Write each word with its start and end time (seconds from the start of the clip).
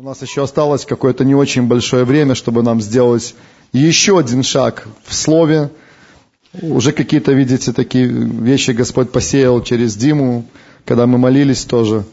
У 0.00 0.02
нас 0.02 0.22
еще 0.22 0.44
осталось 0.44 0.84
какое-то 0.84 1.24
не 1.24 1.34
очень 1.34 1.64
большое 1.64 2.04
время, 2.04 2.36
чтобы 2.36 2.62
нам 2.62 2.80
сделать 2.80 3.34
еще 3.72 4.16
один 4.16 4.44
шаг 4.44 4.86
в 5.04 5.12
Слове. 5.12 5.70
Уже 6.62 6.92
какие-то, 6.92 7.32
видите, 7.32 7.72
такие 7.72 8.06
вещи 8.06 8.70
Господь 8.70 9.10
посеял 9.10 9.60
через 9.60 9.96
Диму, 9.96 10.44
когда 10.84 11.08
мы 11.08 11.18
молились 11.18 11.64
тоже. 11.64 12.04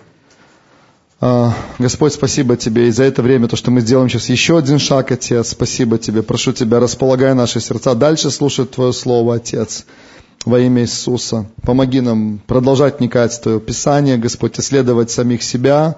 А, 1.21 1.53
Господь, 1.77 2.13
спасибо 2.13 2.57
Тебе 2.57 2.87
и 2.87 2.91
за 2.91 3.03
это 3.03 3.21
время, 3.21 3.47
то, 3.47 3.55
что 3.55 3.69
мы 3.69 3.81
сделаем 3.81 4.09
сейчас 4.09 4.29
еще 4.29 4.57
один 4.57 4.79
шаг, 4.79 5.11
Отец. 5.11 5.49
Спасибо 5.49 5.99
Тебе. 5.99 6.23
Прошу 6.23 6.53
Тебя, 6.53 6.79
располагай 6.79 7.35
наши 7.35 7.59
сердца 7.59 7.93
дальше 7.93 8.31
слушать 8.31 8.71
Твое 8.71 8.93
Слово, 8.93 9.35
Отец 9.35 9.85
во 10.43 10.59
имя 10.59 10.81
Иисуса. 10.81 11.45
Помоги 11.61 12.01
нам 12.01 12.39
продолжать 12.47 12.97
вникать 12.97 13.33
в 13.33 13.41
Твое 13.41 13.59
Писание, 13.59 14.17
Господь, 14.17 14.59
исследовать 14.59 15.11
самих 15.11 15.43
себя, 15.43 15.97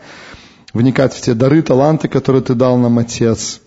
вникать 0.77 1.13
в 1.13 1.21
те 1.21 1.33
дары, 1.33 1.61
таланты, 1.61 2.07
которые 2.07 2.41
Ты 2.41 2.53
дал 2.53 2.77
нам, 2.77 2.99
Отец. 2.99 3.59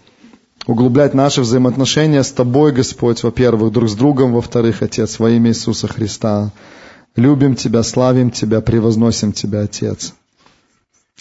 Углублять 0.67 1.15
наши 1.15 1.41
взаимоотношения 1.41 2.23
с 2.23 2.31
Тобой, 2.31 2.73
Господь, 2.73 3.23
во-первых, 3.23 3.73
друг 3.73 3.91
с 3.91 3.95
другом, 3.95 4.33
во-вторых, 4.33 4.83
Отец, 4.83 5.19
во 5.19 5.31
имя 5.31 5.51
Иисуса 5.51 5.89
Христа. 5.89 6.53
Любим 7.17 7.57
Тебя, 7.57 7.83
славим 7.83 8.31
Тебя, 8.31 8.61
превозносим 8.61 9.33
Тебя, 9.33 9.63
Отец. 9.63 10.15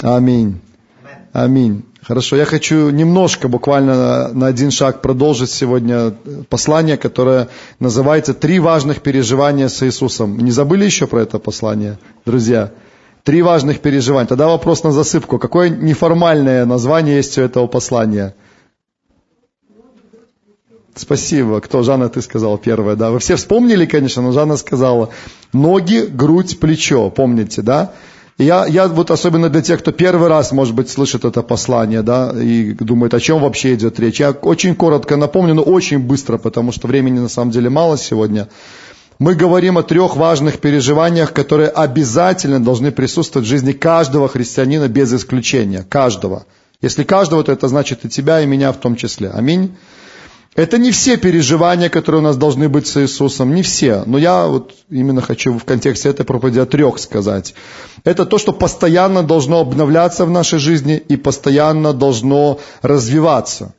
Аминь. 0.02 0.62
Аминь. 1.34 1.84
Хорошо, 2.02 2.38
я 2.38 2.46
хочу 2.46 2.90
немножко, 2.90 3.48
буквально 3.48 4.30
на 4.34 4.48
один 4.48 4.72
шаг 4.72 5.02
продолжить 5.02 5.52
сегодня 5.52 6.12
послание, 6.50 6.98
которое 6.98 7.50
называется 7.80 8.34
«Три 8.34 8.60
важных 8.60 9.02
переживания 9.02 9.68
с 9.68 9.84
Иисусом». 9.84 10.38
Не 10.40 10.52
забыли 10.52 10.86
еще 10.86 11.08
про 11.08 11.22
это 11.22 11.40
послание, 11.40 12.00
друзья? 12.26 12.72
Три 13.30 13.44
важных 13.44 13.80
переживания. 13.80 14.28
Тогда 14.28 14.48
вопрос 14.48 14.82
на 14.82 14.92
засыпку. 14.92 15.38
Какое 15.38 15.70
неформальное 15.70 16.66
название 16.66 17.18
есть 17.18 17.38
у 17.38 17.42
этого 17.44 17.68
послания? 17.68 18.34
Спасибо. 20.96 21.62
Кто? 21.62 21.84
Жанна, 21.84 22.10
ты 22.10 22.24
сказала 22.24 22.58
первое, 22.58 22.96
да? 22.96 23.12
Вы 23.12 23.20
все 23.20 23.36
вспомнили, 23.36 23.86
конечно, 23.86 24.24
но 24.24 24.32
Жанна 24.32 24.58
сказала. 24.58 25.10
Ноги, 25.54 26.08
грудь, 26.12 26.60
плечо. 26.60 27.12
Помните, 27.12 27.62
да? 27.62 27.92
Я, 28.40 28.66
я 28.66 28.88
вот 28.88 29.12
особенно 29.12 29.50
для 29.50 29.62
тех, 29.62 29.82
кто 29.82 29.92
первый 29.92 30.28
раз, 30.28 30.52
может 30.52 30.74
быть, 30.74 30.90
слышит 30.90 31.24
это 31.24 31.44
послание, 31.44 32.02
да, 32.02 32.34
и 32.36 32.72
думает, 32.72 33.14
о 33.14 33.20
чем 33.20 33.42
вообще 33.42 33.76
идет 33.76 34.00
речь. 34.00 34.20
Я 34.20 34.32
очень 34.32 34.74
коротко 34.74 35.18
напомню, 35.18 35.54
но 35.54 35.62
очень 35.62 36.00
быстро, 36.00 36.40
потому 36.40 36.72
что 36.72 36.88
времени 36.88 37.20
на 37.20 37.30
самом 37.30 37.52
деле 37.52 37.70
мало 37.70 37.96
сегодня. 37.96 38.48
Мы 39.20 39.36
говорим 39.36 39.78
о 39.78 39.84
трех 39.84 40.16
важных 40.16 40.60
переживаниях, 40.60 41.34
которые 41.34 41.68
обязательно 41.68 42.64
должны 42.64 42.90
присутствовать 42.90 43.46
в 43.46 43.50
жизни 43.50 43.74
каждого 43.74 44.30
христианина 44.30 44.88
без 44.88 45.14
исключения. 45.14 45.84
Каждого. 45.84 46.46
Если 46.82 47.04
каждого, 47.04 47.44
то 47.44 47.52
это 47.52 47.68
значит 47.68 48.06
и 48.06 48.10
тебя, 48.10 48.40
и 48.40 48.46
меня 48.46 48.72
в 48.72 48.78
том 48.78 48.96
числе. 48.96 49.30
Аминь. 49.30 49.76
Это 50.56 50.78
не 50.78 50.92
все 50.92 51.18
переживания, 51.18 51.90
которые 51.90 52.22
у 52.22 52.24
нас 52.24 52.38
должны 52.38 52.70
быть 52.70 52.88
с 52.88 52.96
Иисусом, 52.96 53.54
не 53.54 53.62
все. 53.62 54.04
Но 54.06 54.18
я 54.18 54.48
вот 54.48 54.74
именно 54.90 55.22
хочу 55.22 55.58
в 55.58 55.66
контексте 55.66 56.10
этой 56.10 56.26
проповеди 56.26 56.60
о 56.60 56.66
трех 56.66 56.98
сказать. 56.98 57.56
Это 58.06 58.26
то, 58.26 58.38
что 58.38 58.54
постоянно 58.54 59.22
должно 59.22 59.60
обновляться 59.60 60.26
в 60.26 60.32
нашей 60.32 60.60
жизни 60.60 60.96
и 60.96 61.18
постоянно 61.18 61.92
должно 61.92 62.60
развиваться. 62.82 63.74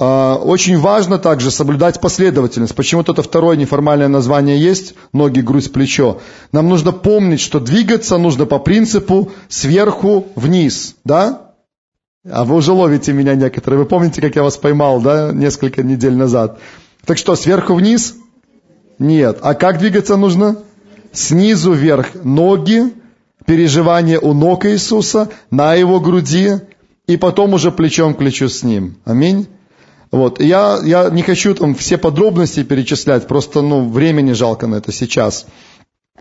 А, 0.00 0.36
очень 0.36 0.78
важно 0.78 1.18
также 1.18 1.50
соблюдать 1.50 2.00
последовательность. 2.00 2.74
Почему-то 2.74 3.12
это 3.12 3.22
второе 3.22 3.56
неформальное 3.56 4.06
название 4.08 4.60
есть, 4.60 4.94
ноги, 5.12 5.40
грудь, 5.40 5.72
плечо. 5.72 6.20
Нам 6.52 6.68
нужно 6.68 6.92
помнить, 6.92 7.40
что 7.40 7.58
двигаться 7.58 8.16
нужно 8.16 8.46
по 8.46 8.60
принципу 8.60 9.32
сверху 9.48 10.28
вниз, 10.36 10.94
да? 11.04 11.52
А 12.30 12.44
вы 12.44 12.56
уже 12.56 12.72
ловите 12.72 13.12
меня 13.12 13.34
некоторые. 13.34 13.80
Вы 13.80 13.86
помните, 13.86 14.20
как 14.20 14.36
я 14.36 14.44
вас 14.44 14.56
поймал, 14.56 15.00
да, 15.00 15.32
несколько 15.32 15.82
недель 15.82 16.14
назад? 16.14 16.60
Так 17.04 17.18
что, 17.18 17.34
сверху 17.34 17.74
вниз? 17.74 18.14
Нет. 19.00 19.38
А 19.42 19.54
как 19.54 19.78
двигаться 19.78 20.16
нужно? 20.16 20.58
Снизу 21.12 21.72
вверх. 21.72 22.14
Ноги, 22.22 22.92
переживание 23.46 24.20
у 24.20 24.32
ног 24.32 24.66
Иисуса, 24.66 25.28
на 25.50 25.74
его 25.74 25.98
груди, 25.98 26.60
и 27.08 27.16
потом 27.16 27.54
уже 27.54 27.72
плечом 27.72 28.14
к 28.14 28.18
плечу 28.18 28.48
с 28.48 28.62
ним. 28.62 28.98
Аминь. 29.04 29.48
Вот. 30.10 30.40
Я, 30.40 30.80
я 30.82 31.10
не 31.10 31.22
хочу 31.22 31.54
там 31.54 31.74
все 31.74 31.98
подробности 31.98 32.62
перечислять, 32.62 33.26
просто 33.26 33.62
ну, 33.62 33.88
времени 33.88 34.32
жалко 34.32 34.66
на 34.66 34.76
это 34.76 34.92
сейчас. 34.92 35.46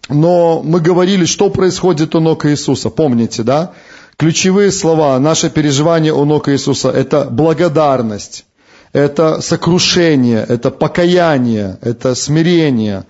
Но 0.10 0.62
мы 0.64 0.80
говорили, 0.80 1.26
что 1.26 1.50
происходит 1.50 2.16
у 2.16 2.20
ног 2.20 2.46
Иисуса, 2.46 2.90
помните, 2.90 3.44
да? 3.44 3.72
Ключевые 4.18 4.72
слова, 4.72 5.20
наше 5.20 5.50
переживание 5.50 6.14
у 6.14 6.26
ног 6.26 6.50
Иисуса– 6.50 6.90
это 6.96 7.26
благодарность, 7.30 8.46
это 8.94 9.42
сокрушение, 9.42 10.44
это 10.48 10.72
покаяние, 10.72 11.78
это 11.82 12.16
смирение, 12.16 13.06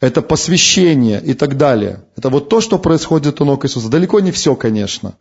это 0.00 0.20
посвящение 0.20 1.20
и 1.22 1.34
так 1.34 1.56
далее. 1.56 2.00
Это 2.16 2.28
вот 2.28 2.48
то, 2.48 2.60
что 2.60 2.78
происходит 2.78 3.40
у 3.40 3.44
ног 3.44 3.64
Иисуса. 3.64 3.88
Далеко 3.88 4.20
не 4.20 4.32
все, 4.32 4.56
конечно. 4.56 5.14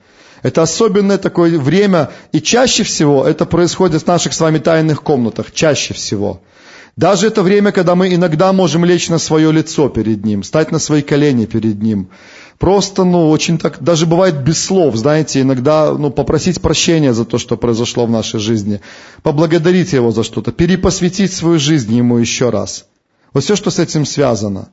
Это 0.48 0.62
особенное 0.62 1.18
такое 1.18 1.60
время, 1.60 2.10
и 2.32 2.40
чаще 2.40 2.84
всего 2.84 3.26
это 3.26 3.46
происходит 3.46 4.04
в 4.04 4.08
наших 4.08 4.32
с 4.32 4.40
вами 4.40 4.60
тайных 4.60 5.04
комнатах, 5.04 5.52
чаще 5.52 5.94
всего. 5.94 6.40
Даже 6.96 7.28
это 7.28 7.44
время, 7.44 7.74
когда 7.74 7.96
мы 7.96 8.16
иногда 8.16 8.54
можем 8.54 8.86
лечь 8.86 9.10
на 9.10 9.18
свое 9.18 9.52
лицо 9.52 9.90
перед 9.90 10.24
Ним, 10.24 10.44
стать 10.44 10.72
на 10.72 10.80
свои 10.80 11.02
колени 11.02 11.48
перед 11.48 11.82
Ним. 11.84 12.08
Просто, 12.60 13.04
ну, 13.04 13.30
очень 13.30 13.58
так, 13.58 13.84
даже 13.84 14.06
бывает 14.06 14.42
без 14.42 14.64
слов, 14.64 14.96
знаете, 14.96 15.42
иногда, 15.42 15.94
ну, 15.94 16.12
попросить 16.12 16.62
прощения 16.62 17.14
за 17.14 17.26
то, 17.26 17.38
что 17.38 17.58
произошло 17.58 18.06
в 18.06 18.10
нашей 18.10 18.40
жизни, 18.40 18.80
поблагодарить 19.24 19.92
Его 19.92 20.12
за 20.12 20.24
что-то, 20.24 20.54
перепосвятить 20.54 21.34
свою 21.34 21.60
жизнь 21.60 21.94
Ему 21.94 22.20
еще 22.20 22.52
раз. 22.52 22.86
Вот 23.34 23.44
все, 23.44 23.58
что 23.58 23.70
с 23.70 23.80
этим 23.80 24.06
связано. 24.06 24.70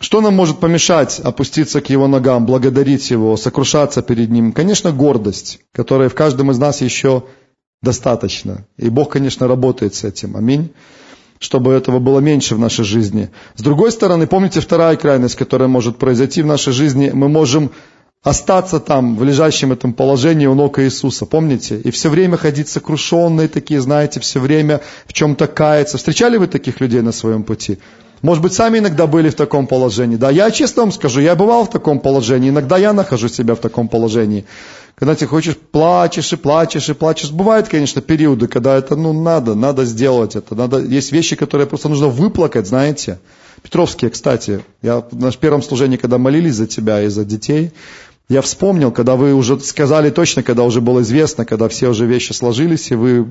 Что 0.00 0.20
нам 0.20 0.34
может 0.34 0.58
помешать 0.58 1.20
опуститься 1.20 1.80
к 1.80 1.90
Его 1.90 2.08
ногам, 2.08 2.46
благодарить 2.46 3.10
Его, 3.10 3.36
сокрушаться 3.36 4.02
перед 4.02 4.30
Ним? 4.30 4.52
Конечно, 4.52 4.90
гордость, 4.90 5.60
которая 5.72 6.08
в 6.08 6.14
каждом 6.14 6.50
из 6.50 6.58
нас 6.58 6.80
еще 6.80 7.24
достаточно. 7.82 8.66
И 8.76 8.88
Бог, 8.88 9.12
конечно, 9.12 9.46
работает 9.46 9.94
с 9.94 10.04
этим. 10.04 10.36
Аминь. 10.36 10.72
Чтобы 11.38 11.72
этого 11.72 11.98
было 11.98 12.20
меньше 12.20 12.54
в 12.54 12.58
нашей 12.58 12.84
жизни. 12.84 13.30
С 13.56 13.62
другой 13.62 13.90
стороны, 13.90 14.26
помните 14.26 14.60
вторая 14.60 14.96
крайность, 14.96 15.34
которая 15.34 15.68
может 15.68 15.98
произойти 15.98 16.42
в 16.42 16.46
нашей 16.46 16.72
жизни? 16.72 17.10
Мы 17.12 17.28
можем 17.28 17.72
остаться 18.22 18.78
там, 18.78 19.16
в 19.16 19.24
лежащем 19.24 19.72
этом 19.72 19.92
положении 19.92 20.46
у 20.46 20.54
ног 20.54 20.78
Иисуса, 20.78 21.26
помните? 21.26 21.80
И 21.80 21.90
все 21.90 22.08
время 22.08 22.36
ходить 22.36 22.68
сокрушенные 22.68 23.48
такие, 23.48 23.80
знаете, 23.80 24.20
все 24.20 24.38
время 24.38 24.80
в 25.06 25.12
чем-то 25.12 25.48
каяться. 25.48 25.98
Встречали 25.98 26.36
вы 26.36 26.46
таких 26.46 26.80
людей 26.80 27.00
на 27.00 27.12
своем 27.12 27.42
пути? 27.42 27.78
Может 28.22 28.42
быть, 28.42 28.52
сами 28.52 28.78
иногда 28.78 29.08
были 29.08 29.30
в 29.30 29.34
таком 29.34 29.66
положении. 29.66 30.16
Да, 30.16 30.30
я 30.30 30.50
честно 30.52 30.82
вам 30.82 30.92
скажу, 30.92 31.20
я 31.20 31.34
бывал 31.34 31.64
в 31.64 31.70
таком 31.70 31.98
положении. 31.98 32.50
Иногда 32.50 32.78
я 32.78 32.92
нахожу 32.92 33.28
себя 33.28 33.56
в 33.56 33.58
таком 33.58 33.88
положении. 33.88 34.44
Когда 34.94 35.16
ты 35.16 35.26
хочешь, 35.26 35.56
плачешь 35.56 36.32
и 36.32 36.36
плачешь 36.36 36.88
и 36.88 36.94
плачешь. 36.94 37.32
Бывают, 37.32 37.68
конечно, 37.68 38.00
периоды, 38.00 38.46
когда 38.46 38.76
это, 38.76 38.94
ну, 38.94 39.12
надо, 39.12 39.56
надо 39.56 39.84
сделать 39.84 40.36
это. 40.36 40.54
Надо, 40.54 40.78
есть 40.78 41.10
вещи, 41.10 41.34
которые 41.34 41.66
просто 41.66 41.88
нужно 41.88 42.06
выплакать, 42.06 42.68
знаете. 42.68 43.18
Петровские, 43.62 44.10
кстати, 44.10 44.64
я 44.82 45.00
в 45.00 45.16
нашем 45.16 45.40
первом 45.40 45.62
служении, 45.62 45.96
когда 45.96 46.18
молились 46.18 46.54
за 46.54 46.66
тебя 46.66 47.02
и 47.02 47.08
за 47.08 47.24
детей, 47.24 47.72
я 48.28 48.40
вспомнил, 48.40 48.92
когда 48.92 49.16
вы 49.16 49.34
уже 49.34 49.58
сказали 49.60 50.10
точно, 50.10 50.42
когда 50.42 50.62
уже 50.62 50.80
было 50.80 51.02
известно, 51.02 51.44
когда 51.44 51.68
все 51.68 51.88
уже 51.88 52.06
вещи 52.06 52.32
сложились, 52.32 52.90
и 52.90 52.94
вы 52.94 53.26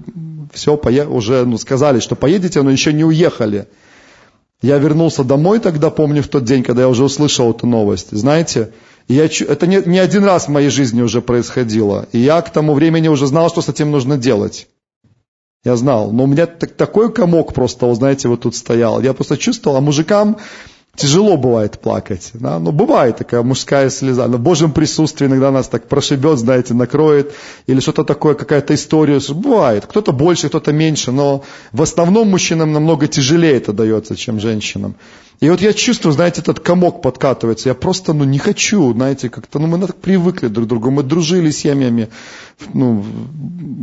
все 0.53 0.75
уже 0.75 1.45
ну, 1.45 1.57
сказали, 1.57 1.99
что 2.01 2.15
поедете, 2.15 2.61
но 2.61 2.71
еще 2.71 2.91
не 2.91 3.05
уехали. 3.05 3.67
Я 4.61 4.77
вернулся 4.77 5.23
домой 5.23 5.59
тогда, 5.59 5.89
помню, 5.89 6.21
в 6.21 6.27
тот 6.27 6.43
день, 6.43 6.63
когда 6.63 6.83
я 6.83 6.89
уже 6.89 7.03
услышал 7.03 7.51
эту 7.51 7.65
новость. 7.65 8.11
Знаете, 8.11 8.71
я, 9.07 9.25
это 9.25 9.65
не, 9.65 9.81
не 9.85 9.97
один 9.97 10.23
раз 10.23 10.45
в 10.45 10.49
моей 10.49 10.69
жизни 10.69 11.01
уже 11.01 11.21
происходило. 11.21 12.07
И 12.11 12.19
я 12.19 12.41
к 12.41 12.51
тому 12.51 12.73
времени 12.73 13.07
уже 13.07 13.25
знал, 13.25 13.49
что 13.49 13.61
с 13.61 13.69
этим 13.69 13.89
нужно 13.89 14.17
делать. 14.17 14.67
Я 15.63 15.75
знал. 15.75 16.11
Но 16.11 16.23
у 16.23 16.27
меня 16.27 16.45
так, 16.45 16.73
такой 16.73 17.11
комок 17.11 17.53
просто, 17.53 17.93
знаете, 17.95 18.27
вот 18.27 18.41
тут 18.41 18.55
стоял. 18.55 19.01
Я 19.01 19.13
просто 19.13 19.37
чувствовал, 19.37 19.77
а 19.77 19.81
мужикам 19.81 20.37
Тяжело 20.95 21.37
бывает 21.37 21.79
плакать, 21.79 22.31
да? 22.33 22.59
но 22.59 22.73
бывает 22.73 23.17
такая 23.17 23.43
мужская 23.43 23.89
слеза. 23.89 24.27
Но 24.27 24.37
в 24.37 24.41
Божьем 24.41 24.73
присутствии 24.73 25.25
иногда 25.25 25.49
нас 25.49 25.69
так 25.69 25.87
прошибет, 25.87 26.37
знаете, 26.37 26.73
накроет, 26.73 27.33
или 27.65 27.79
что-то 27.79 28.03
такое, 28.03 28.35
какая-то 28.35 28.75
история. 28.75 29.21
Бывает, 29.29 29.85
кто-то 29.85 30.11
больше, 30.11 30.49
кто-то 30.49 30.73
меньше, 30.73 31.11
но 31.11 31.43
в 31.71 31.81
основном 31.81 32.29
мужчинам 32.29 32.73
намного 32.73 33.07
тяжелее 33.07 33.55
это 33.55 33.71
дается, 33.71 34.17
чем 34.17 34.41
женщинам. 34.41 34.95
И 35.41 35.49
вот 35.49 35.59
я 35.59 35.73
чувствую, 35.73 36.13
знаете, 36.13 36.41
этот 36.41 36.59
комок 36.59 37.01
подкатывается. 37.01 37.69
Я 37.69 37.73
просто, 37.73 38.13
ну, 38.13 38.25
не 38.25 38.37
хочу, 38.37 38.93
знаете, 38.93 39.27
как-то, 39.27 39.57
ну, 39.57 39.65
мы 39.65 39.79
так 39.79 39.95
привыкли 39.95 40.49
друг 40.49 40.67
к 40.67 40.69
другу, 40.69 40.91
мы 40.91 41.01
дружили 41.01 41.49
с 41.49 41.57
семьями, 41.57 42.09
ну, 42.75 43.03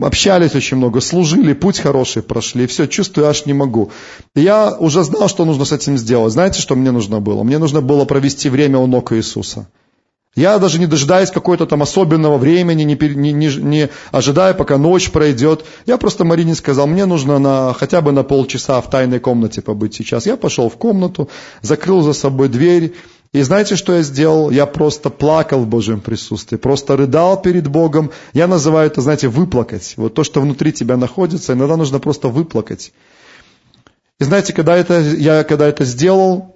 общались 0.01 0.55
очень 0.55 0.77
много, 0.77 1.01
служили, 1.01 1.55
путь 1.55 1.81
хороший 1.81 2.23
прошли, 2.23 2.69
все, 2.69 2.87
чувствую, 2.87 3.27
аж 3.27 3.45
не 3.47 3.55
могу. 3.55 3.91
Я 4.37 4.77
уже 4.79 5.03
знал, 5.03 5.29
что 5.29 5.45
нужно 5.45 5.65
с 5.65 5.73
этим 5.73 5.99
сделать. 5.99 6.33
Знаете, 6.33 6.61
что 6.61 6.77
мне 6.77 6.93
нужно 6.93 7.19
было? 7.19 7.43
Мне 7.43 7.59
нужно 7.59 7.81
было 7.81 8.05
провести 8.05 8.49
время 8.51 8.79
у 8.79 8.87
ног 8.87 9.13
Иисуса. 9.13 9.67
Я 10.39 10.61
даже 10.61 10.79
не 10.79 10.87
дожидаясь 10.87 11.33
какого-то 11.33 11.67
там 11.67 11.83
особенного 11.83 12.39
времени, 12.39 12.85
не, 12.85 12.95
не, 12.95 13.33
не, 13.33 13.57
не 13.57 13.89
ожидая, 14.13 14.55
пока 14.55 14.79
ночь 14.79 15.11
пройдет, 15.11 15.65
я 15.85 15.99
просто 15.99 16.25
Марине 16.25 16.55
сказал, 16.55 16.87
мне 16.87 17.07
нужно 17.07 17.41
на, 17.41 17.75
хотя 17.75 18.01
бы 18.01 18.13
на 18.13 18.23
полчаса 18.23 18.81
в 18.81 18.89
тайной 18.89 19.19
комнате 19.19 19.63
побыть 19.63 19.97
сейчас. 19.97 20.27
Я 20.27 20.37
пошел 20.37 20.71
в 20.71 20.77
комнату, 20.77 21.29
закрыл 21.61 22.03
за 22.03 22.13
собой 22.13 22.49
дверь, 22.49 22.95
и 23.33 23.43
знаете, 23.43 23.75
что 23.75 23.97
я 23.97 24.03
сделал? 24.03 24.51
Я 24.51 24.67
просто 24.67 25.11
плакал 25.11 25.65
в 25.65 25.67
Божьем 25.67 26.01
присутствии, 26.01 26.57
просто 26.57 26.97
рыдал 26.97 27.43
перед 27.43 27.67
Богом. 27.67 28.13
Я 28.33 28.47
называю 28.47 28.87
это, 28.87 29.01
знаете, 29.01 29.27
выплакать. 29.27 29.95
Вот 29.97 30.15
то, 30.15 30.23
что 30.23 30.41
внутри 30.41 30.73
тебя 30.73 30.97
находится, 30.97 31.55
иногда 31.55 31.77
нужно 31.77 31.99
просто 31.99 32.29
выплакать. 32.29 32.93
И 34.21 34.25
знаете, 34.25 34.53
когда 34.53 34.77
это, 34.77 35.01
я 35.01 35.43
когда 35.43 35.67
это 35.67 35.85
сделал, 35.85 36.55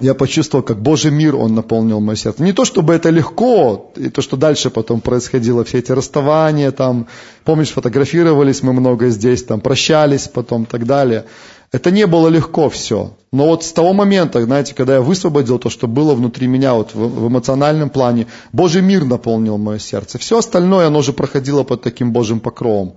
я 0.00 0.14
почувствовал, 0.14 0.64
как 0.64 0.80
Божий 0.80 1.10
мир, 1.10 1.36
Он 1.36 1.54
наполнил 1.54 2.00
мое 2.00 2.16
сердце. 2.16 2.42
Не 2.42 2.52
то, 2.52 2.64
чтобы 2.64 2.94
это 2.94 3.10
легко, 3.10 3.92
и 3.96 4.08
то, 4.08 4.22
что 4.22 4.36
дальше 4.36 4.70
потом 4.70 5.00
происходило, 5.00 5.64
все 5.64 5.78
эти 5.78 5.92
расставания, 5.92 6.70
там, 6.70 7.06
помнишь, 7.44 7.72
фотографировались 7.72 8.62
мы 8.62 8.72
много 8.72 9.10
здесь, 9.10 9.44
там, 9.44 9.60
прощались 9.60 10.28
потом, 10.28 10.64
так 10.64 10.86
далее. 10.86 11.26
Это 11.72 11.90
не 11.90 12.06
было 12.06 12.28
легко 12.28 12.68
все. 12.68 13.16
Но 13.32 13.46
вот 13.46 13.64
с 13.64 13.72
того 13.72 13.92
момента, 13.92 14.42
знаете, 14.42 14.74
когда 14.74 14.94
я 14.94 15.00
высвободил 15.00 15.58
то, 15.58 15.70
что 15.70 15.86
было 15.86 16.14
внутри 16.14 16.46
меня 16.46 16.74
вот 16.74 16.94
в, 16.94 16.98
в 16.98 17.28
эмоциональном 17.28 17.90
плане, 17.90 18.26
Божий 18.52 18.82
мир 18.82 19.04
наполнил 19.04 19.58
мое 19.58 19.78
сердце. 19.78 20.18
Все 20.18 20.38
остальное, 20.38 20.86
оно 20.86 20.98
уже 20.98 21.12
проходило 21.12 21.64
под 21.64 21.82
таким 21.82 22.12
Божьим 22.12 22.40
покровом. 22.40 22.94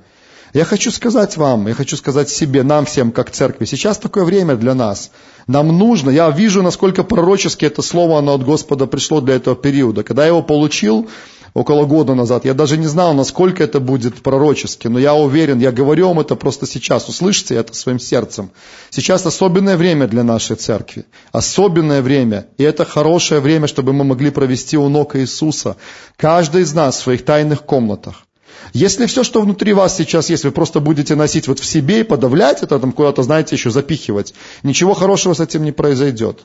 Я 0.55 0.63
хочу 0.63 0.89
сказать 0.89 1.35
вам, 1.35 1.67
я 1.67 1.73
хочу 1.73 1.97
сказать 1.97 2.29
себе, 2.29 2.63
нам 2.63 2.85
всем, 2.85 3.11
как 3.11 3.29
церкви, 3.29 3.65
сейчас 3.65 3.97
такое 3.97 4.23
время 4.23 4.55
для 4.55 4.73
нас. 4.73 5.11
Нам 5.47 5.77
нужно, 5.77 6.09
я 6.09 6.29
вижу, 6.29 6.63
насколько 6.63 7.03
пророчески 7.03 7.65
это 7.65 7.81
слово, 7.81 8.19
оно 8.19 8.35
от 8.35 8.45
Господа 8.45 8.85
пришло 8.85 9.19
для 9.19 9.35
этого 9.35 9.57
периода. 9.57 10.03
Когда 10.03 10.21
я 10.21 10.29
его 10.29 10.41
получил, 10.41 11.09
около 11.53 11.85
года 11.85 12.15
назад. 12.15 12.45
Я 12.45 12.53
даже 12.53 12.77
не 12.77 12.87
знал, 12.87 13.13
насколько 13.13 13.63
это 13.63 13.81
будет 13.81 14.21
пророчески, 14.21 14.87
но 14.87 14.97
я 14.97 15.13
уверен, 15.13 15.59
я 15.59 15.73
говорю 15.73 16.07
вам 16.07 16.21
это 16.21 16.35
просто 16.35 16.65
сейчас. 16.67 17.09
Услышьте 17.09 17.55
это 17.55 17.73
своим 17.73 17.99
сердцем. 17.99 18.49
Сейчас 18.91 19.25
особенное 19.25 19.75
время 19.75 20.07
для 20.07 20.23
нашей 20.23 20.55
церкви. 20.55 21.05
Особенное 21.33 22.01
время. 22.01 22.47
И 22.57 22.63
это 22.63 22.85
хорошее 22.85 23.41
время, 23.41 23.67
чтобы 23.67 23.91
мы 23.91 24.05
могли 24.05 24.29
провести 24.29 24.77
у 24.77 24.87
ног 24.87 25.17
Иисуса. 25.17 25.75
Каждый 26.15 26.61
из 26.61 26.73
нас 26.73 26.95
в 26.95 27.03
своих 27.03 27.25
тайных 27.25 27.63
комнатах. 27.63 28.24
Если 28.73 29.05
все, 29.05 29.23
что 29.23 29.41
внутри 29.41 29.73
вас 29.73 29.95
сейчас 29.95 30.29
есть, 30.29 30.43
вы 30.43 30.51
просто 30.51 30.79
будете 30.79 31.15
носить 31.15 31.47
вот 31.47 31.59
в 31.59 31.65
себе 31.65 32.01
и 32.01 32.03
подавлять 32.03 32.63
это, 32.63 32.79
там 32.79 32.91
куда-то, 32.91 33.23
знаете, 33.23 33.55
еще 33.55 33.69
запихивать, 33.69 34.33
ничего 34.63 34.93
хорошего 34.93 35.33
с 35.33 35.39
этим 35.39 35.63
не 35.63 35.71
произойдет. 35.71 36.39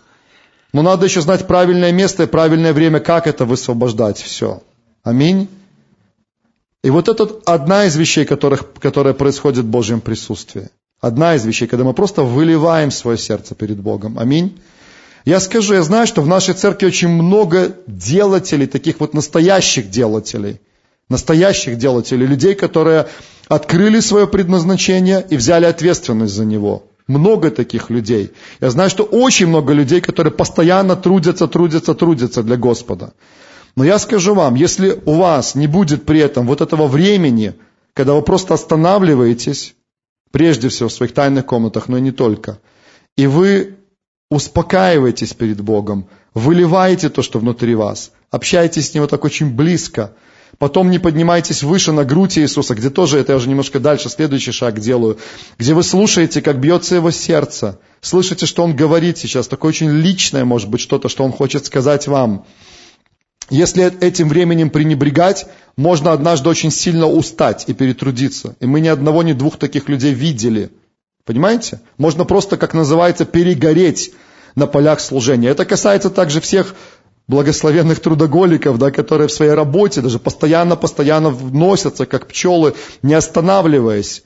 Но 0.73 0.83
надо 0.83 1.07
еще 1.07 1.21
знать 1.21 1.47
правильное 1.47 1.93
место 1.93 2.25
и 2.25 2.27
правильное 2.27 2.73
время, 2.73 3.01
как 3.01 3.27
это 3.27 3.45
высвобождать 3.45 4.19
все. 4.19 4.63
Аминь. 5.03 5.49
И 6.83 6.91
вот 6.91 7.09
это 7.09 7.29
одна 7.45 7.85
из 7.87 7.97
вещей, 7.97 8.25
которых, 8.25 8.73
которая 8.75 9.15
происходит 9.15 9.65
в 9.65 9.69
Божьем 9.69 10.01
присутствии. 10.01 10.71
Одна 11.01 11.35
из 11.35 11.45
вещей, 11.45 11.67
когда 11.67 11.85
мы 11.85 11.95
просто 11.95 12.23
выливаем 12.23 12.91
свое 12.91 13.19
сердце 13.19 13.55
перед 13.55 13.81
Богом. 13.81 14.19
Аминь. 14.19 14.61
Я 15.25 15.41
скажу, 15.41 15.75
я 15.75 15.83
знаю, 15.83 16.07
что 16.07 16.23
в 16.23 16.29
нашей 16.29 16.55
церкви 16.55 16.87
очень 16.87 17.09
много 17.09 17.77
делателей, 17.87 18.67
таких 18.67 19.01
вот 19.01 19.15
настоящих 19.15 19.91
делателей– 19.91 20.61
настоящих 21.11 21.77
делателей, 21.77 22.27
людей, 22.27 22.55
которые 22.55 23.09
открыли 23.49 24.01
свое 24.01 24.27
предназначение 24.27 25.27
и 25.29 25.37
взяли 25.37 25.67
ответственность 25.67 26.33
за 26.33 26.45
него. 26.47 26.85
Много 27.09 27.51
таких 27.51 27.91
людей. 27.91 28.31
Я 28.61 28.71
знаю, 28.71 28.89
что 28.89 29.03
очень 29.03 29.49
много 29.49 29.73
людей, 29.73 30.01
которые 30.01 30.33
постоянно 30.33 30.95
трудятся, 30.95 31.49
трудятся, 31.49 31.95
трудятся 31.95 32.43
для 32.45 32.57
Господа. 32.57 33.13
Но 33.75 33.85
я 33.85 33.99
скажу 33.99 34.35
вам, 34.35 34.55
если 34.55 35.01
у 35.05 35.15
вас 35.15 35.57
не 35.57 35.67
будет 35.67 36.07
при 36.07 36.21
этом 36.21 36.47
вот 36.47 36.61
этого 36.61 36.87
времени, 36.87 37.55
когда 37.95 38.15
вы 38.15 38.23
просто 38.23 38.55
останавливаетесь, 38.55 39.75
прежде 40.31 40.69
всего 40.69 40.89
в 40.89 40.93
своих 40.93 41.13
тайных 41.13 41.47
комнатах, 41.47 41.89
но 41.89 41.99
и 41.99 42.01
не 42.01 42.13
только, 42.13 42.61
и 43.17 43.27
вы 43.27 43.77
успокаиваетесь 44.31 45.35
перед 45.35 45.61
Богом, 45.61 46.07
выливаете 46.35 47.09
то, 47.09 47.23
что 47.23 47.41
внутри 47.41 47.75
вас, 47.75 48.13
общаетесь 48.31 48.91
с 48.91 48.95
Ним 48.95 49.03
вот 49.03 49.11
так 49.11 49.25
очень 49.25 49.53
близко– 49.53 50.13
Потом 50.61 50.91
не 50.91 50.99
поднимайтесь 50.99 51.63
выше 51.63 51.91
на 51.91 52.05
грудь 52.05 52.37
Иисуса, 52.37 52.75
где 52.75 52.91
тоже, 52.91 53.19
это 53.19 53.33
я 53.33 53.39
уже 53.39 53.49
немножко 53.49 53.81
дальше, 53.81 54.11
следующий 54.11 54.53
шаг 54.53 54.79
делаю, 54.79 55.17
где 55.59 55.73
вы 55.73 55.83
слушаете, 55.83 56.43
как 56.43 56.61
бьется 56.61 56.97
его 56.97 57.11
сердце, 57.11 57.79
слышите, 58.03 58.45
что 58.45 58.63
он 58.63 58.77
говорит 58.77 59.17
сейчас, 59.17 59.49
такое 59.49 59.71
очень 59.71 59.89
личное, 59.89 60.45
может 60.45 60.69
быть, 60.69 60.83
что-то, 60.83 61.09
что 61.09 61.25
он 61.25 61.33
хочет 61.33 61.65
сказать 61.65 62.07
вам. 62.09 62.45
Если 63.49 63.91
этим 64.05 64.29
временем 64.29 64.69
пренебрегать, 64.69 65.47
можно 65.79 66.13
однажды 66.13 66.51
очень 66.51 66.71
сильно 66.71 67.07
устать 67.07 67.65
и 67.67 67.73
перетрудиться. 67.73 68.55
И 68.61 68.67
мы 68.67 68.81
ни 68.81 68.89
одного, 68.89 69.23
ни 69.23 69.33
двух 69.33 69.57
таких 69.57 69.89
людей 69.89 70.13
видели. 70.13 70.71
Понимаете? 71.25 71.81
Можно 71.97 72.27
просто, 72.27 72.59
как 72.59 72.75
называется, 72.75 73.25
перегореть 73.25 74.13
на 74.57 74.67
полях 74.67 75.01
служения. 75.01 75.49
Это 75.49 75.65
касается 75.65 76.11
также 76.11 76.43
всех 76.43 76.75
благословенных 77.31 78.01
трудоголиков, 78.01 78.77
да, 78.79 78.91
которые 78.91 79.29
в 79.29 79.33
своей 79.33 79.53
работе 79.53 80.03
даже 80.03 80.19
постоянно-постоянно 80.19 81.31
вносятся, 81.31 82.05
как 82.05 82.27
пчелы, 82.27 82.75
не 83.03 83.15
останавливаясь. 83.15 84.25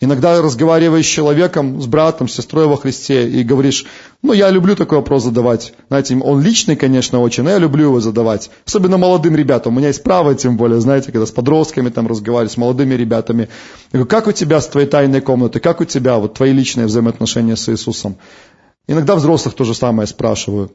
Иногда 0.00 0.42
разговариваешь 0.42 1.06
с 1.06 1.08
человеком, 1.08 1.80
с 1.80 1.86
братом, 1.86 2.28
с 2.28 2.34
сестрой 2.34 2.66
во 2.66 2.76
Христе 2.76 3.28
и 3.28 3.44
говоришь, 3.44 3.86
ну 4.22 4.32
я 4.32 4.50
люблю 4.50 4.74
такой 4.74 4.98
вопрос 4.98 5.22
задавать. 5.22 5.72
Знаете, 5.88 6.16
он 6.16 6.42
личный, 6.42 6.76
конечно, 6.76 7.20
очень, 7.20 7.44
но 7.44 7.50
я 7.50 7.58
люблю 7.58 7.84
его 7.84 8.00
задавать. 8.00 8.50
Особенно 8.66 8.98
молодым 8.98 9.36
ребятам. 9.36 9.74
У 9.74 9.78
меня 9.78 9.88
есть 9.88 10.02
право, 10.02 10.34
тем 10.34 10.56
более, 10.56 10.80
знаете, 10.80 11.12
когда 11.12 11.26
с 11.26 11.30
подростками 11.30 11.90
там 11.90 12.08
разговариваю, 12.08 12.50
с 12.50 12.56
молодыми 12.56 12.94
ребятами. 12.94 13.48
Я 13.92 14.00
говорю, 14.00 14.08
как 14.08 14.26
у 14.26 14.32
тебя 14.32 14.60
с 14.60 14.66
твоей 14.66 14.88
тайной 14.88 15.20
комнаты, 15.20 15.60
как 15.60 15.80
у 15.80 15.84
тебя 15.84 16.18
вот 16.18 16.34
твои 16.34 16.52
личные 16.52 16.86
взаимоотношения 16.86 17.56
с 17.56 17.68
Иисусом? 17.68 18.16
Иногда 18.88 19.14
взрослых 19.14 19.54
то 19.54 19.64
же 19.64 19.74
самое 19.74 20.06
спрашиваю. 20.08 20.70